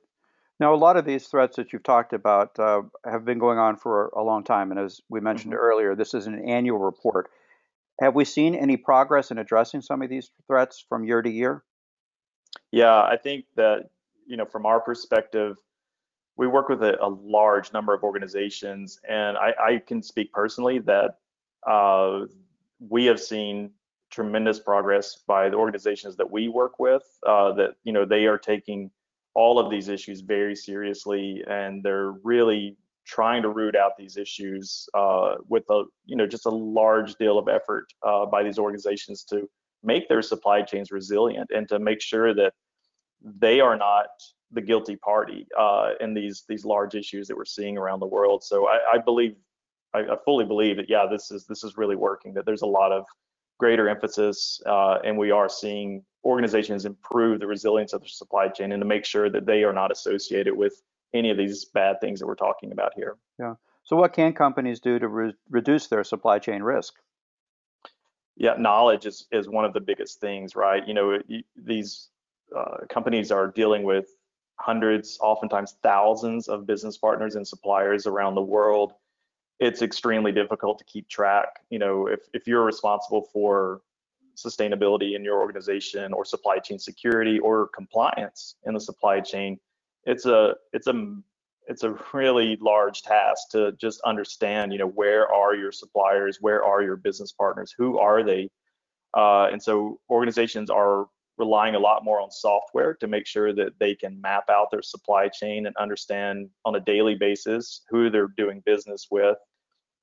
Now, 0.59 0.73
a 0.73 0.77
lot 0.77 0.97
of 0.97 1.05
these 1.05 1.27
threats 1.27 1.55
that 1.55 1.73
you've 1.73 1.83
talked 1.83 2.13
about 2.13 2.57
uh, 2.59 2.83
have 3.05 3.25
been 3.25 3.39
going 3.39 3.57
on 3.57 3.75
for 3.75 4.09
a 4.09 4.21
long 4.21 4.43
time. 4.43 4.69
And 4.69 4.79
as 4.79 5.01
we 5.09 5.19
mentioned 5.19 5.53
mm-hmm. 5.53 5.63
earlier, 5.63 5.95
this 5.95 6.13
is 6.13 6.27
an 6.27 6.47
annual 6.47 6.77
report. 6.77 7.31
Have 8.01 8.15
we 8.15 8.25
seen 8.25 8.55
any 8.55 8.77
progress 8.77 9.31
in 9.31 9.37
addressing 9.37 9.81
some 9.81 10.01
of 10.01 10.09
these 10.09 10.31
threats 10.47 10.83
from 10.87 11.03
year 11.03 11.21
to 11.21 11.29
year? 11.29 11.63
Yeah, 12.71 13.01
I 13.01 13.17
think 13.17 13.45
that 13.55 13.89
you 14.25 14.37
know, 14.37 14.45
from 14.45 14.65
our 14.65 14.79
perspective, 14.79 15.57
we 16.37 16.47
work 16.47 16.69
with 16.69 16.81
a, 16.81 16.97
a 17.03 17.07
large 17.07 17.73
number 17.73 17.93
of 17.93 18.03
organizations, 18.03 18.99
and 19.07 19.37
I, 19.37 19.53
I 19.59 19.77
can 19.85 20.01
speak 20.01 20.31
personally 20.31 20.79
that 20.79 21.17
uh, 21.67 22.21
we 22.79 23.05
have 23.05 23.19
seen 23.19 23.71
tremendous 24.09 24.59
progress 24.59 25.23
by 25.27 25.49
the 25.49 25.57
organizations 25.57 26.15
that 26.17 26.29
we 26.29 26.47
work 26.47 26.79
with. 26.79 27.03
Uh, 27.25 27.53
that 27.53 27.75
you 27.83 27.93
know 27.93 28.05
they 28.05 28.25
are 28.25 28.37
taking 28.37 28.91
all 29.35 29.59
of 29.59 29.69
these 29.69 29.89
issues 29.89 30.21
very 30.21 30.55
seriously, 30.55 31.43
and 31.47 31.83
they're 31.83 32.11
really 32.23 32.77
trying 33.05 33.41
to 33.41 33.49
root 33.49 33.75
out 33.75 33.91
these 33.97 34.17
issues 34.17 34.87
uh, 34.93 35.35
with 35.47 35.63
a 35.69 35.83
you 36.05 36.15
know 36.15 36.27
just 36.27 36.45
a 36.45 36.49
large 36.49 37.15
deal 37.15 37.37
of 37.37 37.47
effort 37.47 37.85
uh, 38.03 38.25
by 38.25 38.43
these 38.43 38.59
organizations 38.59 39.23
to 39.23 39.49
make 39.83 40.07
their 40.07 40.21
supply 40.21 40.61
chains 40.61 40.91
resilient 40.91 41.49
and 41.53 41.67
to 41.67 41.79
make 41.79 42.01
sure 42.01 42.33
that 42.33 42.53
they 43.21 43.59
are 43.59 43.77
not 43.77 44.07
the 44.51 44.61
guilty 44.61 44.95
party 44.95 45.47
uh, 45.57 45.91
in 45.99 46.13
these 46.13 46.43
these 46.47 46.65
large 46.65 46.95
issues 46.95 47.27
that 47.27 47.35
we're 47.35 47.45
seeing 47.45 47.77
around 47.77 47.99
the 47.99 48.07
world. 48.07 48.43
So 48.43 48.67
I, 48.67 48.79
I 48.93 48.97
believe, 48.97 49.35
I, 49.93 49.99
I, 49.99 50.15
fully 50.23 50.45
believe 50.45 50.77
that 50.77 50.89
yeah, 50.89 51.05
this 51.09 51.31
is 51.31 51.45
this 51.45 51.63
is 51.63 51.77
really 51.77 51.95
working. 51.95 52.33
That 52.33 52.45
there's 52.45 52.61
a 52.61 52.67
lot 52.67 52.91
of 52.91 53.05
greater 53.59 53.89
emphasis, 53.89 54.61
uh, 54.65 54.99
and 55.03 55.17
we 55.17 55.31
are 55.31 55.49
seeing 55.49 56.03
organizations 56.25 56.85
improve 56.85 57.39
the 57.39 57.47
resilience 57.47 57.93
of 57.93 58.01
their 58.01 58.07
supply 58.07 58.47
chain 58.47 58.71
and 58.71 58.81
to 58.81 58.87
make 58.87 59.05
sure 59.05 59.29
that 59.29 59.45
they 59.45 59.63
are 59.63 59.73
not 59.73 59.91
associated 59.91 60.55
with 60.55 60.81
any 61.13 61.29
of 61.29 61.37
these 61.37 61.65
bad 61.65 62.01
things 62.01 62.19
that 62.19 62.27
we're 62.27 62.35
talking 62.35 62.71
about 62.71 62.93
here. 62.95 63.17
Yeah. 63.39 63.55
So 63.83 63.95
what 63.95 64.13
can 64.13 64.33
companies 64.33 64.79
do 64.79 64.97
to 64.99 65.07
re- 65.07 65.35
reduce 65.49 65.87
their 65.87 66.03
supply 66.03 66.39
chain 66.39 66.63
risk? 66.63 66.93
Yeah, 68.35 68.55
knowledge 68.57 69.05
is 69.05 69.27
is 69.31 69.47
one 69.47 69.65
of 69.65 69.73
the 69.73 69.79
biggest 69.79 70.19
things, 70.19 70.55
right? 70.55 70.87
You 70.87 70.93
know, 70.93 71.19
these 71.55 72.09
uh, 72.55 72.85
companies 72.89 73.31
are 73.31 73.47
dealing 73.47 73.83
with 73.83 74.07
hundreds, 74.55 75.17
oftentimes 75.21 75.75
thousands 75.83 76.47
of 76.47 76.65
business 76.65 76.97
partners 76.97 77.35
and 77.35 77.47
suppliers 77.47 78.07
around 78.07 78.35
the 78.35 78.41
world. 78.41 78.93
It's 79.59 79.81
extremely 79.81 80.31
difficult 80.31 80.79
to 80.79 80.85
keep 80.85 81.07
track. 81.07 81.47
You 81.69 81.79
know, 81.79 82.07
if, 82.07 82.21
if 82.33 82.47
you're 82.47 82.65
responsible 82.65 83.29
for 83.31 83.81
sustainability 84.35 85.15
in 85.15 85.23
your 85.23 85.39
organization 85.39 86.11
or 86.13 86.25
supply 86.25 86.57
chain 86.57 86.79
security 86.79 87.39
or 87.39 87.67
compliance 87.67 88.55
in 88.65 88.73
the 88.73 88.79
supply 88.79 89.19
chain, 89.19 89.59
it's 90.05 90.25
a 90.25 90.55
it's 90.73 90.87
a 90.87 91.15
it's 91.67 91.83
a 91.83 91.97
really 92.11 92.57
large 92.61 93.03
task 93.03 93.49
to 93.51 93.71
just 93.73 94.01
understand, 94.01 94.73
you 94.73 94.79
know, 94.79 94.87
where 94.87 95.31
are 95.31 95.55
your 95.55 95.71
suppliers, 95.71 96.39
where 96.41 96.63
are 96.63 96.81
your 96.81 96.97
business 96.97 97.31
partners, 97.31 97.73
who 97.77 97.97
are 97.97 98.21
they, 98.21 98.49
uh, 99.15 99.45
and 99.45 99.61
so 99.61 99.99
organizations 100.09 100.69
are 100.69 101.07
relying 101.37 101.75
a 101.75 101.79
lot 101.79 102.03
more 102.03 102.19
on 102.19 102.29
software 102.29 102.93
to 102.95 103.07
make 103.07 103.25
sure 103.25 103.53
that 103.53 103.73
they 103.79 103.95
can 103.95 104.19
map 104.21 104.43
out 104.49 104.69
their 104.71 104.81
supply 104.81 105.27
chain 105.27 105.65
and 105.65 105.75
understand 105.77 106.49
on 106.65 106.75
a 106.75 106.79
daily 106.81 107.15
basis 107.15 107.81
who 107.89 108.09
they're 108.09 108.33
doing 108.37 108.61
business 108.65 109.07
with. 109.09 109.37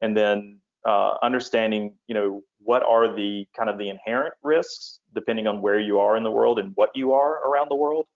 And 0.01 0.17
then 0.17 0.61
uh, 0.87 1.15
understanding 1.23 1.95
you 2.07 2.15
know 2.15 2.43
what 2.59 2.83
are 2.83 3.15
the 3.15 3.47
kind 3.57 3.69
of 3.69 3.79
the 3.79 3.89
inherent 3.89 4.35
risks 4.43 5.01
depending 5.15 5.47
on 5.47 5.61
where 5.61 5.79
you 5.79 5.99
are 5.99 6.17
in 6.17 6.23
the 6.23 6.31
world 6.31 6.59
and 6.59 6.73
what 6.75 6.91
you 6.95 7.13
are 7.13 7.47
around 7.47 7.69
the 7.71 7.77
world 7.77 8.07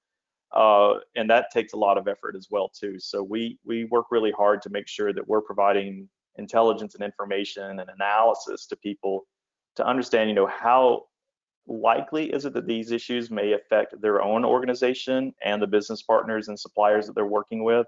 uh, 0.54 0.94
and 1.16 1.28
that 1.28 1.50
takes 1.52 1.72
a 1.72 1.76
lot 1.76 1.98
of 1.98 2.08
effort 2.08 2.34
as 2.36 2.48
well 2.50 2.68
too 2.68 2.98
so 2.98 3.22
we 3.22 3.58
we 3.64 3.84
work 3.86 4.06
really 4.10 4.32
hard 4.32 4.62
to 4.62 4.70
make 4.70 4.88
sure 4.88 5.12
that 5.12 5.26
we're 5.26 5.40
providing 5.40 6.08
intelligence 6.36 6.94
and 6.94 7.04
information 7.04 7.80
and 7.80 7.90
analysis 7.90 8.66
to 8.66 8.76
people 8.76 9.26
to 9.76 9.86
understand 9.86 10.28
you 10.28 10.34
know 10.34 10.46
how 10.46 11.02
likely 11.66 12.30
is 12.30 12.44
it 12.44 12.52
that 12.54 12.66
these 12.66 12.90
issues 12.90 13.30
may 13.30 13.52
affect 13.52 14.00
their 14.00 14.22
own 14.22 14.44
organization 14.44 15.34
and 15.44 15.62
the 15.62 15.66
business 15.66 16.02
partners 16.02 16.48
and 16.48 16.58
suppliers 16.58 17.06
that 17.06 17.14
they're 17.14 17.26
working 17.26 17.64
with. 17.64 17.86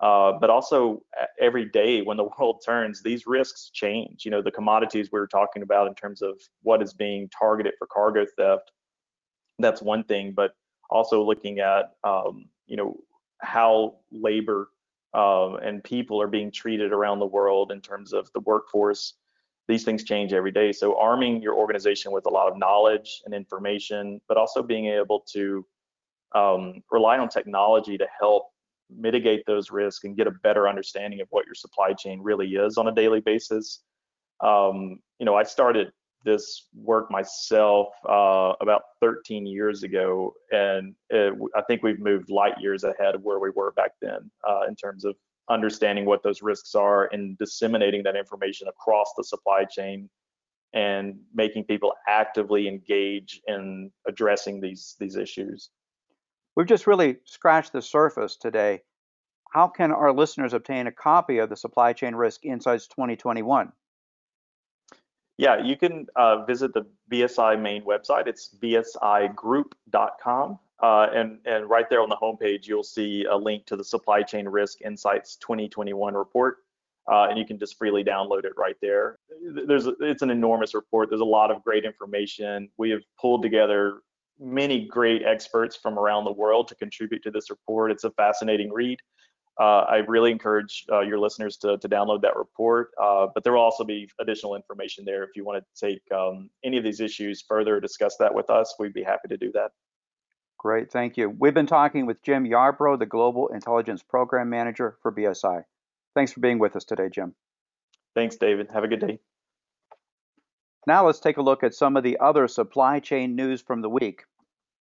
Uh, 0.00 0.32
but 0.40 0.48
also 0.48 1.02
every 1.40 1.64
day 1.64 2.02
when 2.02 2.16
the 2.16 2.24
world 2.38 2.62
turns, 2.64 3.02
these 3.02 3.26
risks 3.26 3.70
change. 3.72 4.24
You 4.24 4.30
know, 4.30 4.42
the 4.42 4.50
commodities 4.50 5.10
we 5.10 5.18
were 5.18 5.26
talking 5.26 5.62
about 5.62 5.88
in 5.88 5.94
terms 5.94 6.22
of 6.22 6.40
what 6.62 6.82
is 6.82 6.92
being 6.92 7.28
targeted 7.36 7.74
for 7.78 7.88
cargo 7.90 8.24
theft, 8.36 8.70
that's 9.58 9.82
one 9.82 10.04
thing, 10.04 10.32
but 10.36 10.52
also 10.90 11.22
looking 11.22 11.60
at, 11.60 11.94
um, 12.04 12.48
you 12.66 12.76
know, 12.76 12.96
how 13.40 13.96
labor 14.10 14.70
um, 15.14 15.56
and 15.62 15.82
people 15.82 16.20
are 16.20 16.28
being 16.28 16.50
treated 16.50 16.92
around 16.92 17.18
the 17.18 17.26
world 17.26 17.72
in 17.72 17.80
terms 17.80 18.12
of 18.12 18.30
the 18.34 18.40
workforce 18.40 19.14
these 19.68 19.84
things 19.84 20.02
change 20.02 20.32
every 20.32 20.50
day. 20.50 20.72
So 20.72 20.98
arming 20.98 21.42
your 21.42 21.54
organization 21.54 22.10
with 22.10 22.24
a 22.26 22.30
lot 22.30 22.50
of 22.50 22.58
knowledge 22.58 23.20
and 23.26 23.34
information, 23.34 24.20
but 24.26 24.38
also 24.38 24.62
being 24.62 24.86
able 24.86 25.24
to 25.32 25.64
um, 26.34 26.82
rely 26.90 27.18
on 27.18 27.28
technology 27.28 27.98
to 27.98 28.06
help 28.18 28.48
mitigate 28.90 29.44
those 29.46 29.70
risks 29.70 30.04
and 30.04 30.16
get 30.16 30.26
a 30.26 30.30
better 30.42 30.66
understanding 30.66 31.20
of 31.20 31.28
what 31.30 31.44
your 31.44 31.54
supply 31.54 31.92
chain 31.92 32.20
really 32.22 32.48
is 32.54 32.78
on 32.78 32.88
a 32.88 32.94
daily 32.94 33.20
basis. 33.20 33.82
Um, 34.40 35.00
you 35.18 35.26
know, 35.26 35.34
I 35.34 35.42
started 35.42 35.92
this 36.24 36.66
work 36.74 37.10
myself 37.10 37.88
uh, 38.08 38.52
about 38.60 38.82
13 39.00 39.46
years 39.46 39.82
ago, 39.82 40.34
and 40.50 40.94
it, 41.10 41.34
I 41.56 41.62
think 41.62 41.82
we've 41.82 42.00
moved 42.00 42.30
light 42.30 42.60
years 42.60 42.84
ahead 42.84 43.14
of 43.14 43.22
where 43.22 43.38
we 43.38 43.50
were 43.50 43.72
back 43.72 43.92
then 44.02 44.30
uh, 44.48 44.62
in 44.68 44.74
terms 44.74 45.04
of 45.04 45.16
understanding 45.48 46.04
what 46.04 46.22
those 46.22 46.42
risks 46.42 46.74
are 46.74 47.08
and 47.12 47.38
disseminating 47.38 48.02
that 48.02 48.16
information 48.16 48.68
across 48.68 49.12
the 49.16 49.24
supply 49.24 49.64
chain 49.64 50.08
and 50.74 51.18
making 51.34 51.64
people 51.64 51.94
actively 52.06 52.68
engage 52.68 53.40
in 53.46 53.90
addressing 54.06 54.60
these 54.60 54.96
these 55.00 55.16
issues. 55.16 55.70
We've 56.56 56.66
just 56.66 56.86
really 56.86 57.18
scratched 57.24 57.72
the 57.72 57.82
surface 57.82 58.36
today. 58.36 58.82
How 59.52 59.68
can 59.68 59.92
our 59.92 60.12
listeners 60.12 60.52
obtain 60.52 60.86
a 60.86 60.92
copy 60.92 61.38
of 61.38 61.48
the 61.48 61.56
Supply 61.56 61.94
Chain 61.94 62.14
Risk 62.14 62.44
Insights 62.44 62.86
2021? 62.88 63.72
Yeah, 65.38 65.62
you 65.62 65.76
can 65.76 66.06
uh, 66.16 66.44
visit 66.44 66.74
the 66.74 66.84
BSI 67.10 67.60
main 67.60 67.82
website. 67.84 68.26
It's 68.26 68.54
bsigroup.com. 68.60 70.58
Uh, 70.80 71.06
and, 71.12 71.38
and 71.44 71.68
right 71.70 71.88
there 71.88 72.00
on 72.00 72.08
the 72.08 72.16
homepage, 72.16 72.66
you'll 72.66 72.82
see 72.82 73.24
a 73.24 73.36
link 73.36 73.64
to 73.66 73.76
the 73.76 73.84
Supply 73.84 74.22
Chain 74.22 74.48
Risk 74.48 74.80
Insights 74.82 75.36
2021 75.36 76.14
report. 76.14 76.58
Uh, 77.10 77.28
and 77.30 77.38
you 77.38 77.46
can 77.46 77.58
just 77.58 77.78
freely 77.78 78.04
download 78.04 78.44
it 78.44 78.52
right 78.56 78.76
there. 78.82 79.18
There's 79.40 79.88
it's 80.00 80.22
an 80.22 80.30
enormous 80.30 80.74
report. 80.74 81.08
There's 81.08 81.22
a 81.22 81.24
lot 81.24 81.50
of 81.50 81.64
great 81.64 81.84
information. 81.86 82.68
We 82.76 82.90
have 82.90 83.00
pulled 83.18 83.42
together 83.42 84.02
many 84.38 84.86
great 84.86 85.22
experts 85.24 85.74
from 85.74 85.98
around 85.98 86.24
the 86.24 86.32
world 86.32 86.68
to 86.68 86.74
contribute 86.74 87.22
to 87.22 87.30
this 87.30 87.48
report. 87.48 87.90
It's 87.90 88.04
a 88.04 88.10
fascinating 88.10 88.70
read. 88.70 88.98
Uh, 89.60 89.80
I 89.88 89.96
really 90.06 90.30
encourage 90.30 90.84
uh, 90.90 91.00
your 91.00 91.18
listeners 91.18 91.56
to, 91.58 91.78
to 91.78 91.88
download 91.88 92.22
that 92.22 92.36
report, 92.36 92.90
uh, 93.02 93.26
but 93.34 93.42
there 93.42 93.52
will 93.52 93.62
also 93.62 93.84
be 93.84 94.08
additional 94.20 94.54
information 94.54 95.04
there 95.04 95.24
if 95.24 95.30
you 95.34 95.44
want 95.44 95.64
to 95.64 95.86
take 95.86 96.00
um, 96.16 96.48
any 96.64 96.78
of 96.78 96.84
these 96.84 97.00
issues 97.00 97.42
further, 97.46 97.80
discuss 97.80 98.16
that 98.18 98.34
with 98.34 98.50
us. 98.50 98.74
We'd 98.78 98.92
be 98.92 99.02
happy 99.02 99.28
to 99.28 99.36
do 99.36 99.50
that. 99.52 99.72
Great, 100.58 100.92
thank 100.92 101.16
you. 101.16 101.28
We've 101.28 101.54
been 101.54 101.66
talking 101.66 102.06
with 102.06 102.22
Jim 102.22 102.44
Yarbrough, 102.44 103.00
the 103.00 103.06
Global 103.06 103.48
Intelligence 103.48 104.02
Program 104.02 104.48
Manager 104.48 104.96
for 105.02 105.12
BSI. 105.12 105.62
Thanks 106.14 106.32
for 106.32 106.40
being 106.40 106.58
with 106.58 106.76
us 106.76 106.84
today, 106.84 107.08
Jim. 107.12 107.34
Thanks, 108.14 108.36
David. 108.36 108.68
Have 108.72 108.84
a 108.84 108.88
good 108.88 109.00
day. 109.00 109.18
Now 110.86 111.06
let's 111.06 111.20
take 111.20 111.36
a 111.36 111.42
look 111.42 111.62
at 111.62 111.74
some 111.74 111.96
of 111.96 112.02
the 112.02 112.18
other 112.18 112.48
supply 112.48 113.00
chain 113.00 113.36
news 113.36 113.60
from 113.60 113.82
the 113.82 113.90
week. 113.90 114.22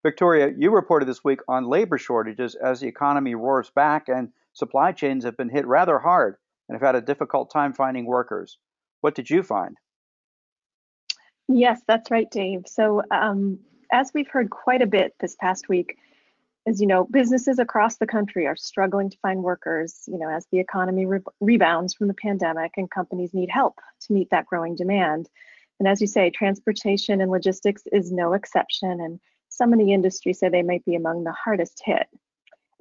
Victoria, 0.06 0.54
you 0.56 0.70
reported 0.70 1.08
this 1.08 1.25
week 1.25 1.40
on 1.48 1.68
labor 1.68 1.98
shortages 1.98 2.54
as 2.54 2.78
the 2.78 2.86
economy 2.86 3.34
roars 3.34 3.70
back 3.70 4.08
and 4.08 4.28
supply 4.52 4.92
chains 4.92 5.25
have 5.25 5.36
been 5.36 5.48
hit 5.48 5.66
rather 5.66 5.98
hard 5.98 6.36
and 6.68 6.76
have 6.76 6.86
had 6.86 6.94
a 6.94 7.04
difficult 7.04 7.50
time 7.50 7.72
finding 7.72 8.06
workers. 8.06 8.56
What 9.00 9.16
did 9.16 9.28
you 9.28 9.42
find? 9.42 9.76
Yes, 11.48 11.80
that's 11.88 12.08
right, 12.12 12.30
Dave. 12.30 12.68
So 12.68 13.02
um, 13.10 13.58
as 13.92 14.12
we've 14.14 14.28
heard 14.28 14.48
quite 14.48 14.80
a 14.80 14.86
bit 14.86 15.12
this 15.18 15.34
past 15.40 15.68
week, 15.68 15.98
as 16.68 16.80
you 16.80 16.86
know, 16.86 17.08
businesses 17.10 17.58
across 17.58 17.96
the 17.96 18.06
country 18.06 18.46
are 18.46 18.54
struggling 18.54 19.10
to 19.10 19.18
find 19.18 19.42
workers, 19.42 20.04
you 20.06 20.18
know, 20.18 20.30
as 20.30 20.46
the 20.52 20.60
economy 20.60 21.04
re- 21.06 21.18
rebounds 21.40 21.94
from 21.94 22.06
the 22.06 22.14
pandemic 22.14 22.75
and 22.76 22.88
companies 22.88 23.34
need 23.34 23.50
help 23.50 23.80
to 24.02 24.12
meet 24.12 24.30
that 24.30 24.46
growing 24.46 24.76
demand. 24.76 25.28
And 25.80 25.88
as 25.88 26.00
you 26.00 26.06
say, 26.06 26.30
transportation 26.30 27.20
and 27.20 27.32
logistics 27.32 27.82
is 27.90 28.12
no 28.12 28.34
exception. 28.34 29.00
And 29.00 29.18
some 29.56 29.72
in 29.72 29.78
the 29.78 29.92
industry 29.92 30.32
say 30.32 30.48
they 30.48 30.62
might 30.62 30.84
be 30.84 30.94
among 30.94 31.25
the 31.25 31.32
hardest 31.32 31.82
hit. 31.84 32.06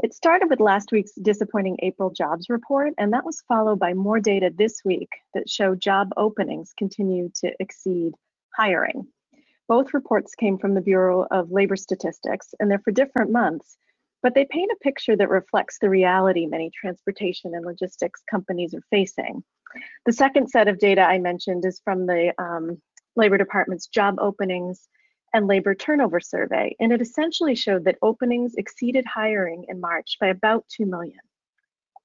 It 0.04 0.14
started 0.14 0.50
with 0.50 0.60
last 0.60 0.92
week's 0.92 1.14
disappointing 1.14 1.78
April 1.82 2.10
jobs 2.10 2.50
report, 2.50 2.94
and 2.98 3.14
that 3.14 3.26
was 3.26 3.44
followed 3.48 3.80
by 3.80 3.94
more 3.94 4.20
data 4.20 4.52
this 4.54 4.82
week 4.84 5.10
that 5.34 5.50
show 5.50 5.74
job 5.74 6.12
openings 6.18 6.74
continue 6.78 7.32
to 7.36 7.54
exceed 7.60 8.14
hiring. 8.56 9.08
Both 9.68 9.94
reports 9.94 10.36
came 10.36 10.58
from 10.58 10.74
the 10.74 10.82
Bureau 10.82 11.26
of 11.32 11.52
Labor 11.52 11.78
Statistics, 11.78 12.54
and 12.60 12.70
they're 12.70 12.80
for 12.80 12.92
different 12.92 13.32
months, 13.32 13.78
but 14.22 14.36
they 14.36 14.46
paint 14.46 14.72
a 14.72 14.84
picture 14.84 15.16
that 15.16 15.30
reflects 15.30 15.80
the 15.80 15.90
reality 15.90 16.46
many 16.46 16.70
transportation 16.70 17.56
and 17.56 17.66
logistics 17.66 18.22
companies 18.30 18.74
are 18.74 18.84
facing. 18.90 19.44
The 20.06 20.14
second 20.14 20.50
set 20.50 20.68
of 20.68 20.78
data 20.78 21.02
I 21.02 21.20
mentioned 21.20 21.66
is 21.66 21.82
from 21.84 22.06
the 22.06 22.34
um, 22.38 22.82
Labor 23.16 23.38
Department's 23.38 23.88
job 23.88 24.16
openings 24.20 24.88
and 25.36 25.48
labor 25.48 25.76
turnover 25.76 26.22
survey, 26.22 26.74
and 26.80 26.94
it 26.94 27.02
essentially 27.02 27.56
showed 27.56 27.84
that 27.84 27.98
openings 28.02 28.56
exceeded 28.56 29.06
hiring 29.06 29.66
in 29.68 29.82
March 29.82 30.16
by 30.22 30.28
about 30.28 30.64
2 30.70 30.86
million. 30.86 31.20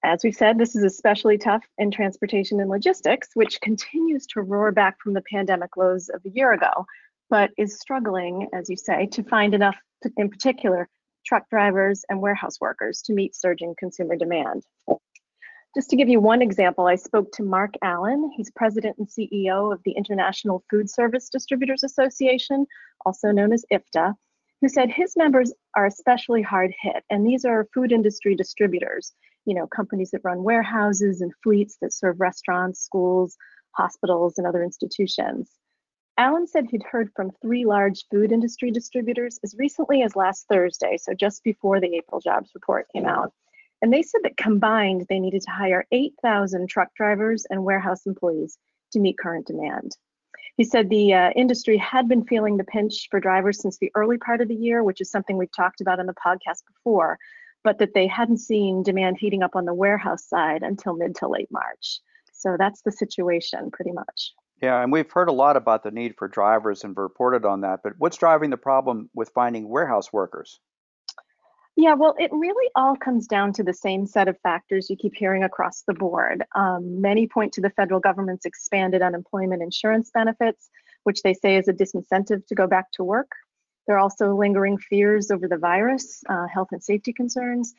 As 0.02 0.24
we 0.24 0.32
said, 0.32 0.58
this 0.58 0.74
is 0.74 0.82
especially 0.82 1.38
tough 1.38 1.62
in 1.78 1.92
transportation 1.92 2.58
and 2.58 2.68
logistics, 2.68 3.28
which 3.34 3.60
continues 3.60 4.26
to 4.26 4.40
roar 4.40 4.72
back 4.72 4.96
from 5.00 5.12
the 5.12 5.22
pandemic 5.30 5.76
lows 5.76 6.08
of 6.08 6.20
a 6.26 6.30
year 6.30 6.52
ago, 6.52 6.84
but 7.28 7.52
is 7.56 7.78
struggling, 7.78 8.48
as 8.52 8.68
you 8.68 8.76
say, 8.76 9.06
to 9.06 9.22
find 9.22 9.54
enough, 9.54 9.76
in 10.16 10.28
particular, 10.28 10.88
truck 11.24 11.48
drivers 11.50 12.04
and 12.08 12.20
warehouse 12.20 12.60
workers 12.60 13.00
to 13.02 13.12
meet 13.12 13.36
surging 13.36 13.76
consumer 13.78 14.16
demand. 14.16 14.64
Just 15.76 15.88
to 15.90 15.96
give 15.96 16.08
you 16.08 16.18
one 16.18 16.42
example, 16.42 16.86
I 16.86 16.96
spoke 16.96 17.30
to 17.32 17.44
Mark 17.44 17.74
Allen. 17.82 18.32
He's 18.36 18.50
president 18.50 18.98
and 18.98 19.06
CEO 19.06 19.72
of 19.72 19.80
the 19.84 19.92
International 19.92 20.64
Food 20.68 20.90
Service 20.90 21.28
Distributors 21.28 21.84
Association, 21.84 22.66
also 23.06 23.30
known 23.30 23.52
as 23.52 23.64
IFDA, 23.72 24.14
who 24.60 24.68
said 24.68 24.90
his 24.90 25.16
members 25.16 25.52
are 25.76 25.86
especially 25.86 26.42
hard 26.42 26.74
hit. 26.80 27.04
And 27.08 27.24
these 27.24 27.44
are 27.44 27.68
food 27.72 27.92
industry 27.92 28.34
distributors, 28.34 29.12
you 29.44 29.54
know, 29.54 29.68
companies 29.68 30.10
that 30.10 30.24
run 30.24 30.42
warehouses 30.42 31.20
and 31.20 31.32
fleets 31.40 31.76
that 31.80 31.94
serve 31.94 32.20
restaurants, 32.20 32.80
schools, 32.80 33.36
hospitals, 33.76 34.38
and 34.38 34.48
other 34.48 34.64
institutions. 34.64 35.52
Allen 36.18 36.48
said 36.48 36.66
he'd 36.68 36.82
heard 36.82 37.12
from 37.14 37.30
three 37.40 37.64
large 37.64 38.04
food 38.10 38.32
industry 38.32 38.72
distributors 38.72 39.38
as 39.44 39.54
recently 39.56 40.02
as 40.02 40.16
last 40.16 40.46
Thursday, 40.48 40.96
so 40.96 41.14
just 41.14 41.44
before 41.44 41.80
the 41.80 41.94
April 41.94 42.20
jobs 42.20 42.50
report 42.56 42.88
came 42.92 43.06
out. 43.06 43.32
And 43.82 43.92
they 43.92 44.02
said 44.02 44.20
that 44.24 44.36
combined, 44.36 45.06
they 45.08 45.20
needed 45.20 45.42
to 45.42 45.50
hire 45.50 45.86
8,000 45.90 46.68
truck 46.68 46.94
drivers 46.94 47.46
and 47.48 47.64
warehouse 47.64 48.06
employees 48.06 48.58
to 48.92 49.00
meet 49.00 49.18
current 49.18 49.46
demand. 49.46 49.96
He 50.56 50.64
said 50.64 50.90
the 50.90 51.14
uh, 51.14 51.30
industry 51.30 51.78
had 51.78 52.08
been 52.08 52.26
feeling 52.26 52.56
the 52.56 52.64
pinch 52.64 53.08
for 53.10 53.20
drivers 53.20 53.60
since 53.62 53.78
the 53.78 53.90
early 53.94 54.18
part 54.18 54.40
of 54.40 54.48
the 54.48 54.54
year, 54.54 54.84
which 54.84 55.00
is 55.00 55.10
something 55.10 55.38
we've 55.38 55.56
talked 55.56 55.80
about 55.80 56.00
on 56.00 56.06
the 56.06 56.14
podcast 56.14 56.64
before, 56.66 57.18
but 57.64 57.78
that 57.78 57.94
they 57.94 58.06
hadn't 58.06 58.38
seen 58.38 58.82
demand 58.82 59.16
heating 59.18 59.42
up 59.42 59.56
on 59.56 59.64
the 59.64 59.74
warehouse 59.74 60.26
side 60.26 60.62
until 60.62 60.96
mid 60.96 61.14
to 61.16 61.28
late 61.28 61.48
March. 61.50 62.00
So 62.32 62.56
that's 62.58 62.82
the 62.82 62.92
situation 62.92 63.70
pretty 63.70 63.92
much. 63.92 64.32
Yeah, 64.62 64.82
and 64.82 64.92
we've 64.92 65.10
heard 65.10 65.28
a 65.28 65.32
lot 65.32 65.56
about 65.56 65.82
the 65.82 65.90
need 65.90 66.16
for 66.18 66.28
drivers 66.28 66.84
and 66.84 66.94
reported 66.94 67.46
on 67.46 67.62
that, 67.62 67.80
but 67.82 67.94
what's 67.96 68.18
driving 68.18 68.50
the 68.50 68.58
problem 68.58 69.08
with 69.14 69.30
finding 69.30 69.68
warehouse 69.68 70.12
workers? 70.12 70.60
Yeah, 71.80 71.94
well, 71.94 72.14
it 72.18 72.30
really 72.30 72.70
all 72.76 72.94
comes 72.94 73.26
down 73.26 73.54
to 73.54 73.62
the 73.62 73.72
same 73.72 74.04
set 74.06 74.28
of 74.28 74.38
factors 74.42 74.90
you 74.90 74.96
keep 74.96 75.14
hearing 75.16 75.44
across 75.44 75.80
the 75.80 75.94
board. 75.94 76.44
Um, 76.54 77.00
many 77.00 77.26
point 77.26 77.54
to 77.54 77.62
the 77.62 77.70
federal 77.70 78.00
government's 78.00 78.44
expanded 78.44 79.00
unemployment 79.00 79.62
insurance 79.62 80.10
benefits, 80.12 80.68
which 81.04 81.22
they 81.22 81.32
say 81.32 81.56
is 81.56 81.68
a 81.68 81.72
disincentive 81.72 82.46
to 82.48 82.54
go 82.54 82.66
back 82.66 82.92
to 82.92 83.02
work. 83.02 83.30
There 83.86 83.96
are 83.96 83.98
also 83.98 84.34
lingering 84.34 84.76
fears 84.76 85.30
over 85.30 85.48
the 85.48 85.56
virus, 85.56 86.22
uh, 86.28 86.48
health 86.48 86.68
and 86.72 86.84
safety 86.84 87.14
concerns. 87.14 87.72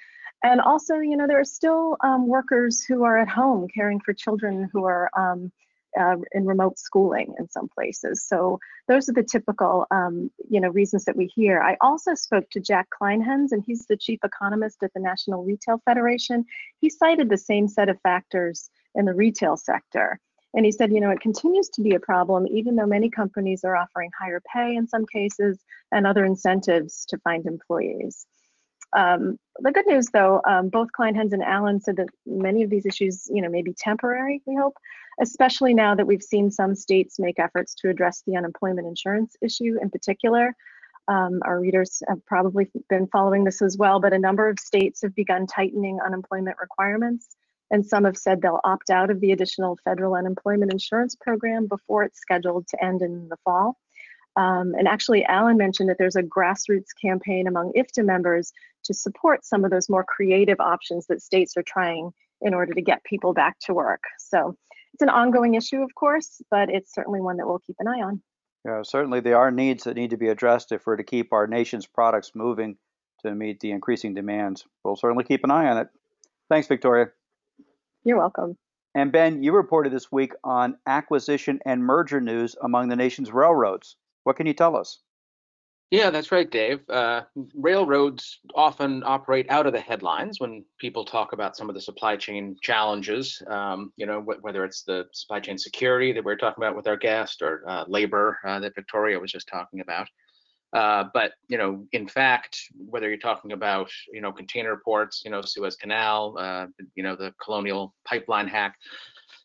And 0.43 0.59
also, 0.61 0.95
you 0.95 1.15
know, 1.15 1.27
there 1.27 1.39
are 1.39 1.45
still 1.45 1.95
um, 2.03 2.27
workers 2.27 2.83
who 2.83 3.03
are 3.03 3.19
at 3.19 3.29
home 3.29 3.67
caring 3.67 3.99
for 3.99 4.13
children 4.13 4.67
who 4.73 4.83
are 4.83 5.11
um, 5.15 5.51
uh, 5.99 6.17
in 6.33 6.45
remote 6.45 6.79
schooling 6.79 7.33
in 7.39 7.49
some 7.49 7.67
places. 7.67 8.23
So 8.25 8.59
those 8.87 9.09
are 9.09 9.13
the 9.13 9.23
typical, 9.23 9.85
um, 9.91 10.31
you 10.49 10.59
know, 10.59 10.69
reasons 10.69 11.05
that 11.05 11.17
we 11.17 11.27
hear. 11.27 11.61
I 11.61 11.77
also 11.81 12.13
spoke 12.15 12.49
to 12.51 12.59
Jack 12.59 12.87
Kleinhenz, 12.89 13.51
and 13.51 13.63
he's 13.65 13.85
the 13.85 13.97
chief 13.97 14.19
economist 14.23 14.83
at 14.83 14.93
the 14.93 14.99
National 14.99 15.43
Retail 15.43 15.81
Federation. 15.85 16.45
He 16.79 16.89
cited 16.89 17.29
the 17.29 17.37
same 17.37 17.67
set 17.67 17.89
of 17.89 17.99
factors 18.01 18.69
in 18.95 19.05
the 19.05 19.13
retail 19.13 19.57
sector. 19.57 20.19
And 20.53 20.65
he 20.65 20.71
said, 20.71 20.91
you 20.91 20.99
know, 20.99 21.11
it 21.11 21.21
continues 21.21 21.69
to 21.69 21.81
be 21.81 21.95
a 21.95 21.99
problem, 21.99 22.45
even 22.47 22.75
though 22.75 22.85
many 22.85 23.09
companies 23.09 23.63
are 23.63 23.77
offering 23.77 24.11
higher 24.19 24.41
pay 24.53 24.75
in 24.75 24.87
some 24.87 25.05
cases 25.05 25.59
and 25.91 26.05
other 26.05 26.25
incentives 26.25 27.05
to 27.05 27.17
find 27.19 27.45
employees. 27.45 28.25
Um, 28.93 29.37
the 29.59 29.71
good 29.71 29.87
news, 29.87 30.07
though, 30.11 30.41
um, 30.45 30.69
both 30.69 30.89
Kleinhenz 30.97 31.33
and 31.33 31.43
Allen 31.43 31.79
said 31.79 31.97
that 31.97 32.09
many 32.25 32.63
of 32.63 32.69
these 32.69 32.85
issues, 32.85 33.29
you 33.31 33.41
know, 33.41 33.49
may 33.49 33.61
be 33.61 33.73
temporary. 33.73 34.41
We 34.45 34.55
hope, 34.55 34.75
especially 35.21 35.73
now 35.73 35.95
that 35.95 36.07
we've 36.07 36.23
seen 36.23 36.51
some 36.51 36.75
states 36.75 37.19
make 37.19 37.39
efforts 37.39 37.75
to 37.75 37.89
address 37.89 38.23
the 38.25 38.35
unemployment 38.35 38.87
insurance 38.87 39.35
issue 39.41 39.77
in 39.81 39.89
particular. 39.89 40.55
Um, 41.07 41.41
our 41.43 41.59
readers 41.59 42.01
have 42.07 42.25
probably 42.25 42.69
been 42.89 43.07
following 43.07 43.43
this 43.43 43.61
as 43.61 43.77
well, 43.77 43.99
but 43.99 44.13
a 44.13 44.19
number 44.19 44.47
of 44.49 44.59
states 44.59 45.01
have 45.01 45.15
begun 45.15 45.47
tightening 45.47 45.99
unemployment 45.99 46.57
requirements, 46.59 47.27
and 47.71 47.85
some 47.85 48.03
have 48.05 48.17
said 48.17 48.41
they'll 48.41 48.61
opt 48.63 48.89
out 48.89 49.09
of 49.09 49.19
the 49.19 49.31
additional 49.31 49.77
federal 49.83 50.15
unemployment 50.15 50.71
insurance 50.71 51.15
program 51.15 51.67
before 51.67 52.03
it's 52.03 52.19
scheduled 52.19 52.67
to 52.67 52.83
end 52.83 53.01
in 53.01 53.29
the 53.29 53.37
fall. 53.43 53.77
Um, 54.35 54.73
and 54.77 54.87
actually, 54.87 55.25
Allen 55.25 55.57
mentioned 55.57 55.89
that 55.89 55.97
there's 55.97 56.15
a 56.15 56.23
grassroots 56.23 56.89
campaign 57.01 57.47
among 57.47 57.73
IFDA 57.73 58.05
members 58.05 58.53
to 58.85 58.93
support 58.93 59.45
some 59.45 59.65
of 59.65 59.71
those 59.71 59.89
more 59.89 60.03
creative 60.03 60.59
options 60.59 61.07
that 61.07 61.21
states 61.21 61.57
are 61.57 61.63
trying 61.63 62.11
in 62.41 62.53
order 62.53 62.73
to 62.73 62.81
get 62.81 63.03
people 63.03 63.33
back 63.33 63.59
to 63.59 63.73
work. 63.73 64.03
So 64.17 64.55
it's 64.93 65.01
an 65.01 65.09
ongoing 65.09 65.55
issue, 65.55 65.81
of 65.81 65.93
course, 65.95 66.41
but 66.49 66.69
it's 66.69 66.93
certainly 66.93 67.21
one 67.21 67.37
that 67.37 67.47
we'll 67.47 67.59
keep 67.59 67.75
an 67.79 67.87
eye 67.87 68.01
on. 68.01 68.21
Yeah, 68.65 68.81
certainly 68.83 69.19
there 69.19 69.37
are 69.37 69.51
needs 69.51 69.85
that 69.85 69.95
need 69.95 70.11
to 70.11 70.17
be 70.17 70.27
addressed 70.27 70.71
if 70.71 70.85
we're 70.85 70.97
to 70.97 71.03
keep 71.03 71.33
our 71.33 71.47
nation's 71.47 71.87
products 71.87 72.31
moving 72.35 72.77
to 73.23 73.33
meet 73.33 73.59
the 73.59 73.71
increasing 73.71 74.13
demands. 74.13 74.65
We'll 74.83 74.95
certainly 74.95 75.23
keep 75.23 75.43
an 75.43 75.51
eye 75.51 75.67
on 75.67 75.77
it. 75.77 75.87
Thanks, 76.49 76.67
Victoria. 76.67 77.07
You're 78.03 78.17
welcome. 78.17 78.57
And 78.93 79.11
Ben, 79.11 79.41
you 79.41 79.53
reported 79.53 79.93
this 79.93 80.11
week 80.11 80.33
on 80.43 80.77
acquisition 80.85 81.59
and 81.65 81.83
merger 81.83 82.19
news 82.19 82.55
among 82.61 82.89
the 82.89 82.95
nation's 82.95 83.31
railroads. 83.31 83.95
What 84.23 84.35
can 84.35 84.45
you 84.47 84.53
tell 84.53 84.75
us? 84.75 84.99
Yeah, 85.91 86.09
that's 86.09 86.31
right, 86.31 86.49
Dave. 86.49 86.89
Uh, 86.89 87.23
railroads 87.53 88.39
often 88.55 89.03
operate 89.05 89.49
out 89.49 89.67
of 89.67 89.73
the 89.73 89.79
headlines 89.81 90.39
when 90.39 90.63
people 90.79 91.03
talk 91.03 91.33
about 91.33 91.57
some 91.57 91.67
of 91.67 91.75
the 91.75 91.81
supply 91.81 92.15
chain 92.15 92.55
challenges. 92.61 93.43
Um, 93.47 93.91
you 93.97 94.05
know, 94.05 94.21
wh- 94.21 94.41
whether 94.41 94.63
it's 94.63 94.83
the 94.83 95.07
supply 95.11 95.41
chain 95.41 95.57
security 95.57 96.13
that 96.13 96.23
we 96.23 96.31
are 96.31 96.37
talking 96.37 96.63
about 96.63 96.77
with 96.77 96.87
our 96.87 96.95
guest, 96.95 97.41
or 97.41 97.69
uh, 97.69 97.83
labor 97.89 98.39
uh, 98.47 98.61
that 98.61 98.73
Victoria 98.73 99.19
was 99.19 99.33
just 99.33 99.49
talking 99.49 99.81
about. 99.81 100.07
Uh, 100.73 101.03
but 101.13 101.33
you 101.49 101.57
know, 101.57 101.85
in 101.91 102.07
fact, 102.07 102.57
whether 102.77 103.09
you're 103.09 103.17
talking 103.17 103.51
about 103.51 103.91
you 104.13 104.21
know 104.21 104.31
container 104.31 104.79
ports, 104.85 105.23
you 105.25 105.31
know 105.31 105.41
Suez 105.41 105.75
Canal, 105.75 106.37
uh, 106.39 106.67
you 106.95 107.03
know 107.03 107.17
the 107.17 107.33
Colonial 107.43 107.93
Pipeline 108.05 108.47
hack, 108.47 108.77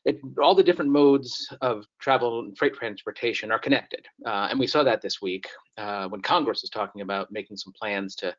it, 0.07 0.21
all 0.41 0.55
the 0.55 0.63
different 0.63 0.91
modes 0.91 1.53
of 1.61 1.85
travel 2.01 2.39
and 2.39 2.57
freight 2.57 2.75
transportation 2.75 3.51
are 3.51 3.59
connected. 3.59 4.07
Uh, 4.25 4.47
and 4.49 4.59
we 4.59 4.67
saw 4.69 4.85
that 4.85 5.03
this 5.03 5.21
week 5.21 5.49
uh, 5.79 6.07
when 6.09 6.23
Congress 6.23 6.63
was 6.63 6.71
talking 6.71 7.03
about 7.03 7.33
making 7.33 7.57
some 7.57 7.73
plans 7.73 8.15
to 8.15 8.35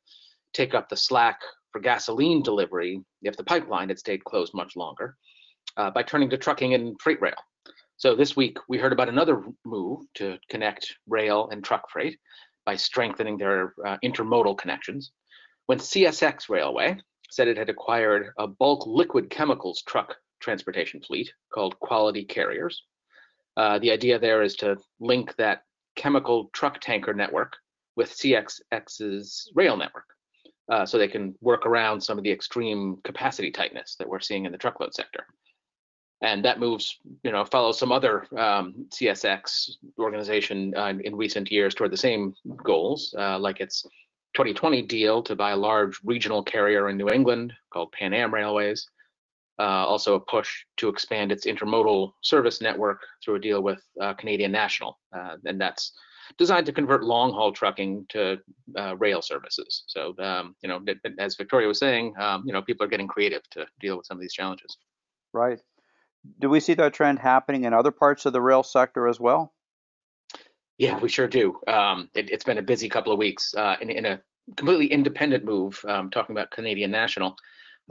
take 0.54 0.74
up 0.74 0.88
the 0.88 0.96
slack 0.96 1.42
for 1.74 1.82
gasoline 1.82 2.42
delivery 2.42 3.02
if 3.22 3.36
the 3.36 3.44
pipeline 3.44 3.90
had 3.90 4.00
stayed 4.00 4.24
closed 4.24 4.54
much 4.54 4.78
longer 4.78 5.18
uh, 5.76 5.92
by 5.92 6.02
turning 6.02 6.30
to 6.30 6.38
trucking 6.38 6.74
and 6.74 6.96
freight 7.02 7.22
rail. 7.22 7.36
So 7.98 8.16
this 8.16 8.38
week 8.38 8.58
we 8.70 8.78
heard 8.78 8.94
about 8.94 9.10
another 9.10 9.44
move 9.66 10.06
to 10.16 10.38
connect 10.50 10.96
rail 11.06 11.50
and 11.52 11.62
truck 11.62 11.90
freight 11.92 12.18
by 12.66 12.78
strengthening 12.78 13.38
their 13.38 13.74
uh, 13.86 13.98
intermodal 14.06 14.58
connections. 14.58 15.12
When 15.66 15.80
CSX 15.80 16.48
Railway 16.48 16.98
said 17.30 17.50
it 17.50 17.58
had 17.58 17.70
acquired 17.70 18.28
a 18.38 18.48
bulk 18.48 18.88
liquid 18.88 19.30
chemicals 19.30 19.84
truck 19.86 20.16
transportation 20.40 21.02
fleet 21.02 21.32
called 21.54 21.80
Quality 21.80 22.26
Carriers. 22.26 22.84
Uh, 23.56 23.80
the 23.80 23.92
idea 23.92 24.20
there 24.20 24.44
is 24.44 24.56
to 24.58 24.78
link 25.00 25.36
that 25.38 25.64
chemical 25.96 26.50
truck 26.54 26.80
tanker 26.80 27.14
network 27.14 27.56
with 27.96 28.12
CSX's 28.12 29.52
rail 29.56 29.76
network 29.76 30.06
uh, 30.72 30.86
so 30.86 30.98
they 30.98 31.08
can 31.08 31.36
work 31.42 31.66
around 31.66 32.02
some 32.02 32.18
of 32.18 32.24
the 32.24 32.32
extreme 32.32 32.98
capacity 33.04 33.52
tightness 33.52 33.96
that 33.98 34.08
we're 34.08 34.20
seeing 34.20 34.46
in 34.46 34.52
the 34.52 34.58
truckload 34.58 34.94
sector. 34.94 35.26
And 36.22 36.44
that 36.46 36.60
moves, 36.60 36.98
you 37.24 37.32
know, 37.32 37.46
follows 37.46 37.78
some 37.78 37.92
other 37.92 38.26
um, 38.38 38.88
CSX 38.90 39.70
organization 40.00 40.74
uh, 40.76 40.94
in 41.04 41.16
recent 41.16 41.52
years 41.52 41.76
toward 41.76 41.92
the 41.92 41.98
same 41.98 42.34
goals, 42.64 43.14
uh, 43.18 43.38
like 43.38 43.60
its 43.60 43.84
2020 44.36 44.82
deal 44.84 45.22
to 45.24 45.36
buy 45.36 45.52
a 45.52 45.58
large 45.58 46.00
regional 46.04 46.44
carrier 46.44 46.90
in 46.90 46.98
New 46.98 47.10
England 47.10 47.54
called 47.72 47.92
Pan 47.92 48.14
Am 48.14 48.34
Railways, 48.34 48.88
uh, 49.60 49.86
also 49.86 50.16
a 50.16 50.20
push 50.20 50.64
to 50.78 50.90
expand 50.90 51.32
its 51.32 51.46
intermodal 51.46 52.12
service 52.22 52.62
network 52.62 53.02
through 53.24 53.36
a 53.36 53.40
deal 53.40 53.62
with 53.62 53.82
uh, 54.02 54.14
Canadian 54.14 54.52
National, 54.52 55.00
uh, 55.16 55.36
and 55.46 55.60
that's 55.60 55.94
designed 56.38 56.66
to 56.66 56.74
convert 56.74 57.04
long 57.04 57.32
haul 57.32 57.52
trucking 57.52 58.06
to 58.10 58.38
uh, 58.78 58.96
rail 58.98 59.22
services. 59.22 59.84
So, 59.88 60.14
um, 60.20 60.56
you 60.62 60.70
know, 60.70 60.82
as 61.20 61.36
Victoria 61.36 61.68
was 61.68 61.80
saying, 61.80 62.14
um, 62.20 62.44
you 62.46 62.54
know, 62.54 62.62
people 62.62 62.86
are 62.86 62.90
getting 62.90 63.08
creative 63.08 63.42
to 63.52 63.66
deal 63.80 63.98
with 63.98 64.06
some 64.06 64.18
of 64.18 64.22
these 64.22 64.34
challenges. 64.34 64.78
Right. 65.34 65.60
Do 66.40 66.50
we 66.50 66.60
see 66.60 66.74
that 66.76 66.94
trend 66.94 67.20
happening 67.20 67.64
in 67.64 67.74
other 67.74 67.92
parts 67.92 68.26
of 68.26 68.34
the 68.34 68.42
rail 68.42 68.64
sector 68.64 69.08
as 69.08 69.20
well? 69.20 69.54
Yeah, 70.78 71.00
we 71.00 71.10
sure 71.10 71.28
do. 71.28 71.60
Um, 71.68 72.10
it, 72.14 72.30
has 72.30 72.44
been 72.44 72.60
a 72.60 72.64
busy 72.64 72.90
couple 72.90 73.12
of 73.12 73.18
weeks 73.18 73.54
uh, 73.56 73.78
in, 73.82 73.90
in, 73.90 74.06
a 74.06 74.22
completely 74.56 74.88
independent 74.88 75.44
move. 75.44 75.84
Um, 75.88 76.12
talking 76.12 76.36
about 76.36 76.52
Canadian 76.52 76.92
National, 76.92 77.36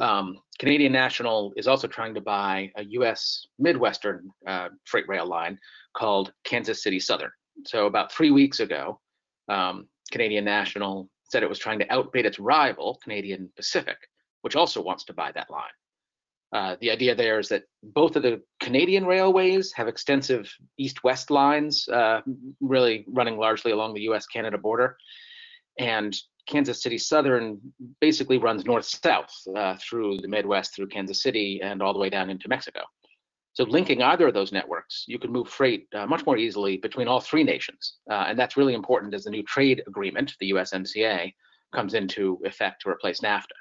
um, 0.01 0.39
Canadian 0.59 0.93
National 0.93 1.53
is 1.57 1.67
also 1.67 1.87
trying 1.87 2.15
to 2.15 2.21
buy 2.21 2.71
a 2.77 2.85
U.S. 2.85 3.47
Midwestern 3.59 4.31
uh, 4.47 4.69
freight 4.85 5.09
rail 5.09 5.27
line 5.27 5.59
called 5.97 6.33
Kansas 6.45 6.83
City 6.83 7.01
Southern. 7.01 7.31
So 7.65 7.87
about 7.87 8.13
three 8.13 8.31
weeks 8.31 8.61
ago, 8.61 9.01
um, 9.49 9.89
Canadian 10.11 10.45
National 10.45 11.09
said 11.25 11.43
it 11.43 11.49
was 11.49 11.59
trying 11.59 11.79
to 11.79 11.93
outbid 11.93 12.27
its 12.27 12.39
rival, 12.39 13.01
Canadian 13.03 13.51
Pacific, 13.57 13.97
which 14.43 14.57
also 14.57 14.83
wants 14.83 15.05
to 15.05 15.15
buy 15.15 15.33
that 15.33 15.51
line. 15.51 15.65
Uh, 16.53 16.77
the 16.81 16.91
idea 16.91 17.15
there 17.15 17.39
is 17.39 17.49
that 17.49 17.65
both 17.83 18.15
of 18.15 18.23
the 18.23 18.41
Canadian 18.61 19.05
railways 19.05 19.73
have 19.73 19.89
extensive 19.89 20.51
east-west 20.79 21.31
lines, 21.31 21.89
uh, 21.89 22.21
really 22.61 23.05
running 23.09 23.37
largely 23.37 23.73
along 23.73 23.95
the 23.95 24.03
U.S.-Canada 24.03 24.61
border, 24.61 24.97
and 25.79 26.17
Kansas 26.47 26.83
City 26.83 26.99
Southern 26.99 27.61
basically 28.01 28.39
runs 28.39 28.65
north-south 28.65 29.35
uh, 29.57 29.77
through 29.77 30.19
the 30.19 30.29
Midwest, 30.29 30.75
through 30.75 30.89
Kansas 30.89 31.23
City, 31.23 31.61
and 31.63 31.83
all 31.83 31.93
the 31.93 31.99
way 31.99 32.11
down 32.11 32.31
into 32.31 32.49
Mexico. 32.49 32.81
So 33.53 33.65
linking 33.65 34.03
either 34.03 34.29
of 34.29 34.35
those 34.35 34.53
networks, 34.53 35.05
you 35.09 35.19
can 35.19 35.33
move 35.33 35.49
freight 35.49 35.87
uh, 35.95 36.07
much 36.07 36.27
more 36.27 36.37
easily 36.37 36.77
between 36.77 37.09
all 37.09 37.21
three 37.21 37.43
nations. 37.43 37.95
Uh, 38.11 38.27
and 38.29 38.39
that's 38.39 38.57
really 38.57 38.75
important 38.75 39.15
as 39.15 39.25
the 39.25 39.31
new 39.31 39.43
trade 39.43 39.83
agreement, 39.87 40.35
the 40.41 40.51
USMCA, 40.51 41.33
comes 41.75 41.95
into 41.95 42.39
effect 42.45 42.83
to 42.83 42.91
replace 42.91 43.21
NAFTA. 43.21 43.57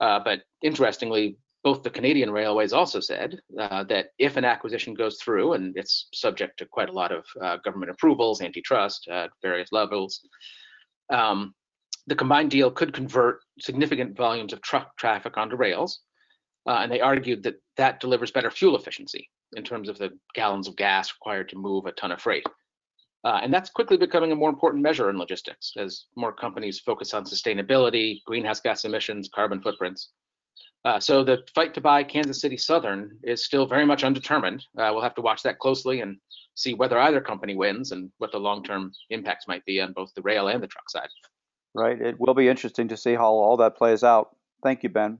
Uh, 0.00 0.20
but 0.24 0.40
interestingly, 0.62 1.36
both 1.62 1.82
the 1.82 1.90
Canadian 1.90 2.30
Railways 2.30 2.72
also 2.72 3.00
said 3.00 3.38
uh, 3.58 3.84
that 3.84 4.08
if 4.18 4.36
an 4.36 4.44
acquisition 4.44 4.94
goes 4.94 5.18
through, 5.22 5.52
and 5.52 5.76
it's 5.76 6.08
subject 6.12 6.58
to 6.58 6.66
quite 6.66 6.88
a 6.88 6.92
lot 6.92 7.12
of 7.12 7.24
uh, 7.42 7.58
government 7.64 7.90
approvals, 7.90 8.40
antitrust 8.40 9.06
at 9.08 9.30
various 9.42 9.70
levels, 9.70 10.20
um, 11.12 11.54
the 12.06 12.14
combined 12.14 12.50
deal 12.50 12.70
could 12.70 12.92
convert 12.92 13.40
significant 13.58 14.16
volumes 14.16 14.52
of 14.52 14.60
truck 14.62 14.96
traffic 14.96 15.36
onto 15.36 15.56
rails. 15.56 16.00
Uh, 16.66 16.78
and 16.82 16.90
they 16.90 17.00
argued 17.00 17.42
that 17.42 17.60
that 17.76 18.00
delivers 18.00 18.30
better 18.30 18.50
fuel 18.50 18.76
efficiency 18.76 19.28
in 19.56 19.62
terms 19.62 19.88
of 19.88 19.98
the 19.98 20.10
gallons 20.34 20.66
of 20.66 20.76
gas 20.76 21.12
required 21.12 21.48
to 21.48 21.56
move 21.56 21.86
a 21.86 21.92
ton 21.92 22.10
of 22.10 22.20
freight. 22.20 22.44
Uh, 23.24 23.40
and 23.42 23.52
that's 23.52 23.70
quickly 23.70 23.96
becoming 23.96 24.32
a 24.32 24.36
more 24.36 24.50
important 24.50 24.82
measure 24.82 25.08
in 25.08 25.18
logistics 25.18 25.72
as 25.78 26.04
more 26.16 26.32
companies 26.32 26.80
focus 26.80 27.14
on 27.14 27.24
sustainability, 27.24 28.22
greenhouse 28.26 28.60
gas 28.60 28.84
emissions, 28.84 29.30
carbon 29.34 29.60
footprints. 29.60 30.10
Uh, 30.84 31.00
so 31.00 31.24
the 31.24 31.38
fight 31.54 31.72
to 31.72 31.80
buy 31.80 32.04
Kansas 32.04 32.42
City 32.42 32.58
Southern 32.58 33.18
is 33.22 33.42
still 33.42 33.66
very 33.66 33.86
much 33.86 34.04
undetermined. 34.04 34.62
Uh, 34.78 34.90
we'll 34.92 35.02
have 35.02 35.14
to 35.14 35.22
watch 35.22 35.42
that 35.42 35.58
closely 35.58 36.02
and 36.02 36.18
see 36.54 36.74
whether 36.74 36.98
either 36.98 37.22
company 37.22 37.56
wins 37.56 37.92
and 37.92 38.10
what 38.18 38.30
the 38.32 38.38
long-term 38.38 38.92
impacts 39.08 39.48
might 39.48 39.64
be 39.64 39.80
on 39.80 39.94
both 39.94 40.12
the 40.14 40.22
rail 40.22 40.48
and 40.48 40.62
the 40.62 40.66
truck 40.66 40.90
side. 40.90 41.08
Right. 41.74 42.00
It 42.00 42.16
will 42.18 42.34
be 42.34 42.48
interesting 42.48 42.88
to 42.88 42.96
see 42.96 43.14
how 43.14 43.32
all 43.32 43.56
that 43.58 43.76
plays 43.76 44.04
out. 44.04 44.36
Thank 44.62 44.82
you, 44.82 44.88
Ben. 44.88 45.18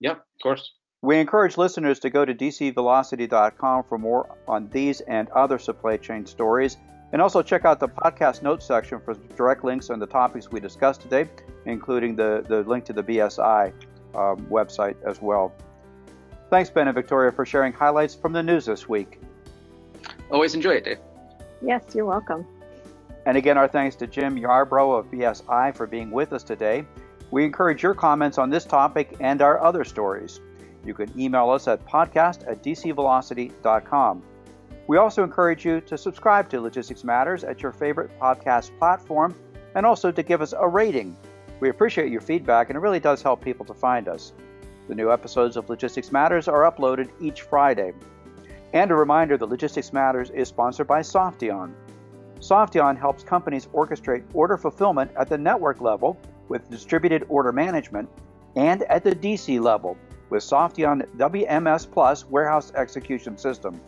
Yep, 0.00 0.16
of 0.16 0.42
course. 0.42 0.72
We 1.02 1.18
encourage 1.18 1.58
listeners 1.58 1.98
to 2.00 2.10
go 2.10 2.24
to 2.24 2.32
dcvelocity.com 2.32 3.84
for 3.88 3.98
more 3.98 4.36
on 4.46 4.68
these 4.70 5.00
and 5.00 5.28
other 5.30 5.58
supply 5.58 5.96
chain 5.96 6.24
stories. 6.26 6.76
And 7.12 7.20
also 7.20 7.42
check 7.42 7.64
out 7.64 7.80
the 7.80 7.88
podcast 7.88 8.42
notes 8.42 8.64
section 8.64 9.00
for 9.00 9.14
direct 9.36 9.64
links 9.64 9.90
on 9.90 9.98
the 9.98 10.06
topics 10.06 10.50
we 10.50 10.60
discussed 10.60 11.02
today, 11.02 11.28
including 11.66 12.16
the, 12.16 12.44
the 12.48 12.62
link 12.62 12.84
to 12.86 12.92
the 12.92 13.02
BSI 13.02 13.72
um, 14.14 14.46
website 14.46 14.96
as 15.04 15.20
well. 15.20 15.52
Thanks, 16.50 16.70
Ben 16.70 16.86
and 16.86 16.94
Victoria, 16.94 17.32
for 17.32 17.44
sharing 17.44 17.72
highlights 17.72 18.14
from 18.14 18.32
the 18.32 18.42
news 18.42 18.66
this 18.66 18.88
week. 18.88 19.20
Always 20.30 20.54
enjoy 20.54 20.74
it, 20.74 20.84
Dave. 20.84 20.98
Yes, 21.60 21.82
you're 21.94 22.06
welcome. 22.06 22.46
And 23.24 23.36
again, 23.36 23.56
our 23.56 23.68
thanks 23.68 23.96
to 23.96 24.06
Jim 24.06 24.36
Yarbrough 24.36 24.98
of 24.98 25.10
BSI 25.10 25.74
for 25.76 25.86
being 25.86 26.10
with 26.10 26.32
us 26.32 26.42
today. 26.42 26.84
We 27.30 27.44
encourage 27.44 27.82
your 27.82 27.94
comments 27.94 28.36
on 28.36 28.50
this 28.50 28.64
topic 28.64 29.16
and 29.20 29.40
our 29.40 29.62
other 29.62 29.84
stories. 29.84 30.40
You 30.84 30.94
can 30.94 31.18
email 31.18 31.50
us 31.50 31.68
at 31.68 31.86
podcast 31.86 32.46
at 32.50 32.62
dcvelocity.com. 32.62 34.22
We 34.88 34.96
also 34.96 35.22
encourage 35.22 35.64
you 35.64 35.80
to 35.82 35.96
subscribe 35.96 36.50
to 36.50 36.60
Logistics 36.60 37.04
Matters 37.04 37.44
at 37.44 37.62
your 37.62 37.72
favorite 37.72 38.10
podcast 38.18 38.76
platform 38.78 39.34
and 39.74 39.86
also 39.86 40.10
to 40.10 40.22
give 40.22 40.42
us 40.42 40.52
a 40.58 40.66
rating. 40.66 41.16
We 41.60 41.68
appreciate 41.68 42.10
your 42.10 42.20
feedback 42.20 42.68
and 42.68 42.76
it 42.76 42.80
really 42.80 43.00
does 43.00 43.22
help 43.22 43.42
people 43.42 43.64
to 43.66 43.74
find 43.74 44.08
us. 44.08 44.32
The 44.88 44.94
new 44.96 45.12
episodes 45.12 45.56
of 45.56 45.70
Logistics 45.70 46.10
Matters 46.10 46.48
are 46.48 46.70
uploaded 46.70 47.08
each 47.20 47.42
Friday. 47.42 47.92
And 48.72 48.90
a 48.90 48.94
reminder 48.96 49.36
that 49.36 49.48
Logistics 49.48 49.92
Matters 49.92 50.30
is 50.30 50.48
sponsored 50.48 50.88
by 50.88 51.00
Softeon. 51.00 51.72
Softeon 52.42 52.98
helps 52.98 53.22
companies 53.22 53.66
orchestrate 53.66 54.24
order 54.34 54.56
fulfillment 54.56 55.12
at 55.16 55.28
the 55.28 55.38
network 55.38 55.80
level 55.80 56.18
with 56.48 56.68
distributed 56.70 57.24
order 57.28 57.52
management 57.52 58.08
and 58.56 58.82
at 58.84 59.04
the 59.04 59.14
DC 59.14 59.60
level 59.60 59.96
with 60.28 60.42
Softeon 60.42 61.06
WMS 61.16 61.88
Plus 61.88 62.26
warehouse 62.26 62.72
execution 62.74 63.38
system. 63.38 63.80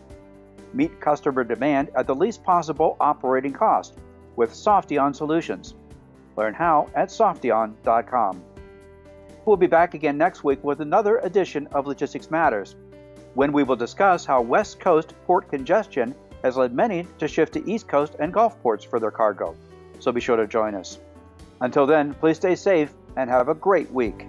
Meet 0.73 1.01
customer 1.01 1.43
demand 1.43 1.90
at 1.97 2.07
the 2.07 2.14
least 2.14 2.45
possible 2.45 2.97
operating 3.01 3.53
cost 3.53 3.99
with 4.37 4.53
Softeon 4.53 5.17
solutions. 5.17 5.75
Learn 6.37 6.55
how 6.55 6.88
at 6.95 7.09
softeon.com. 7.09 8.40
We'll 9.47 9.57
be 9.57 9.67
back 9.67 9.95
again 9.95 10.17
next 10.17 10.45
week 10.45 10.62
with 10.62 10.81
another 10.81 11.19
edition 11.19 11.67
of 11.73 11.88
Logistics 11.88 12.31
Matters, 12.31 12.77
when 13.35 13.53
we 13.53 13.64
will 13.64 13.77
discuss 13.77 14.25
how 14.25 14.40
West 14.40 14.79
Coast 14.79 15.12
port 15.27 15.51
congestion 15.51 16.14
has 16.44 16.57
led 16.57 16.74
many 16.74 17.07
to 17.18 17.26
shift 17.26 17.54
to 17.54 17.68
East 17.68 17.88
Coast 17.88 18.14
and 18.20 18.33
Gulf 18.33 18.61
ports 18.62 18.85
for 18.85 19.00
their 19.00 19.11
cargo. 19.11 19.57
So 19.98 20.12
be 20.12 20.20
sure 20.20 20.37
to 20.37 20.46
join 20.46 20.74
us. 20.74 20.98
Until 21.62 21.87
then, 21.87 22.14
please 22.14 22.37
stay 22.37 22.54
safe 22.54 22.92
and 23.16 23.30
have 23.30 23.48
a 23.48 23.54
great 23.54 23.90
week. 23.90 24.26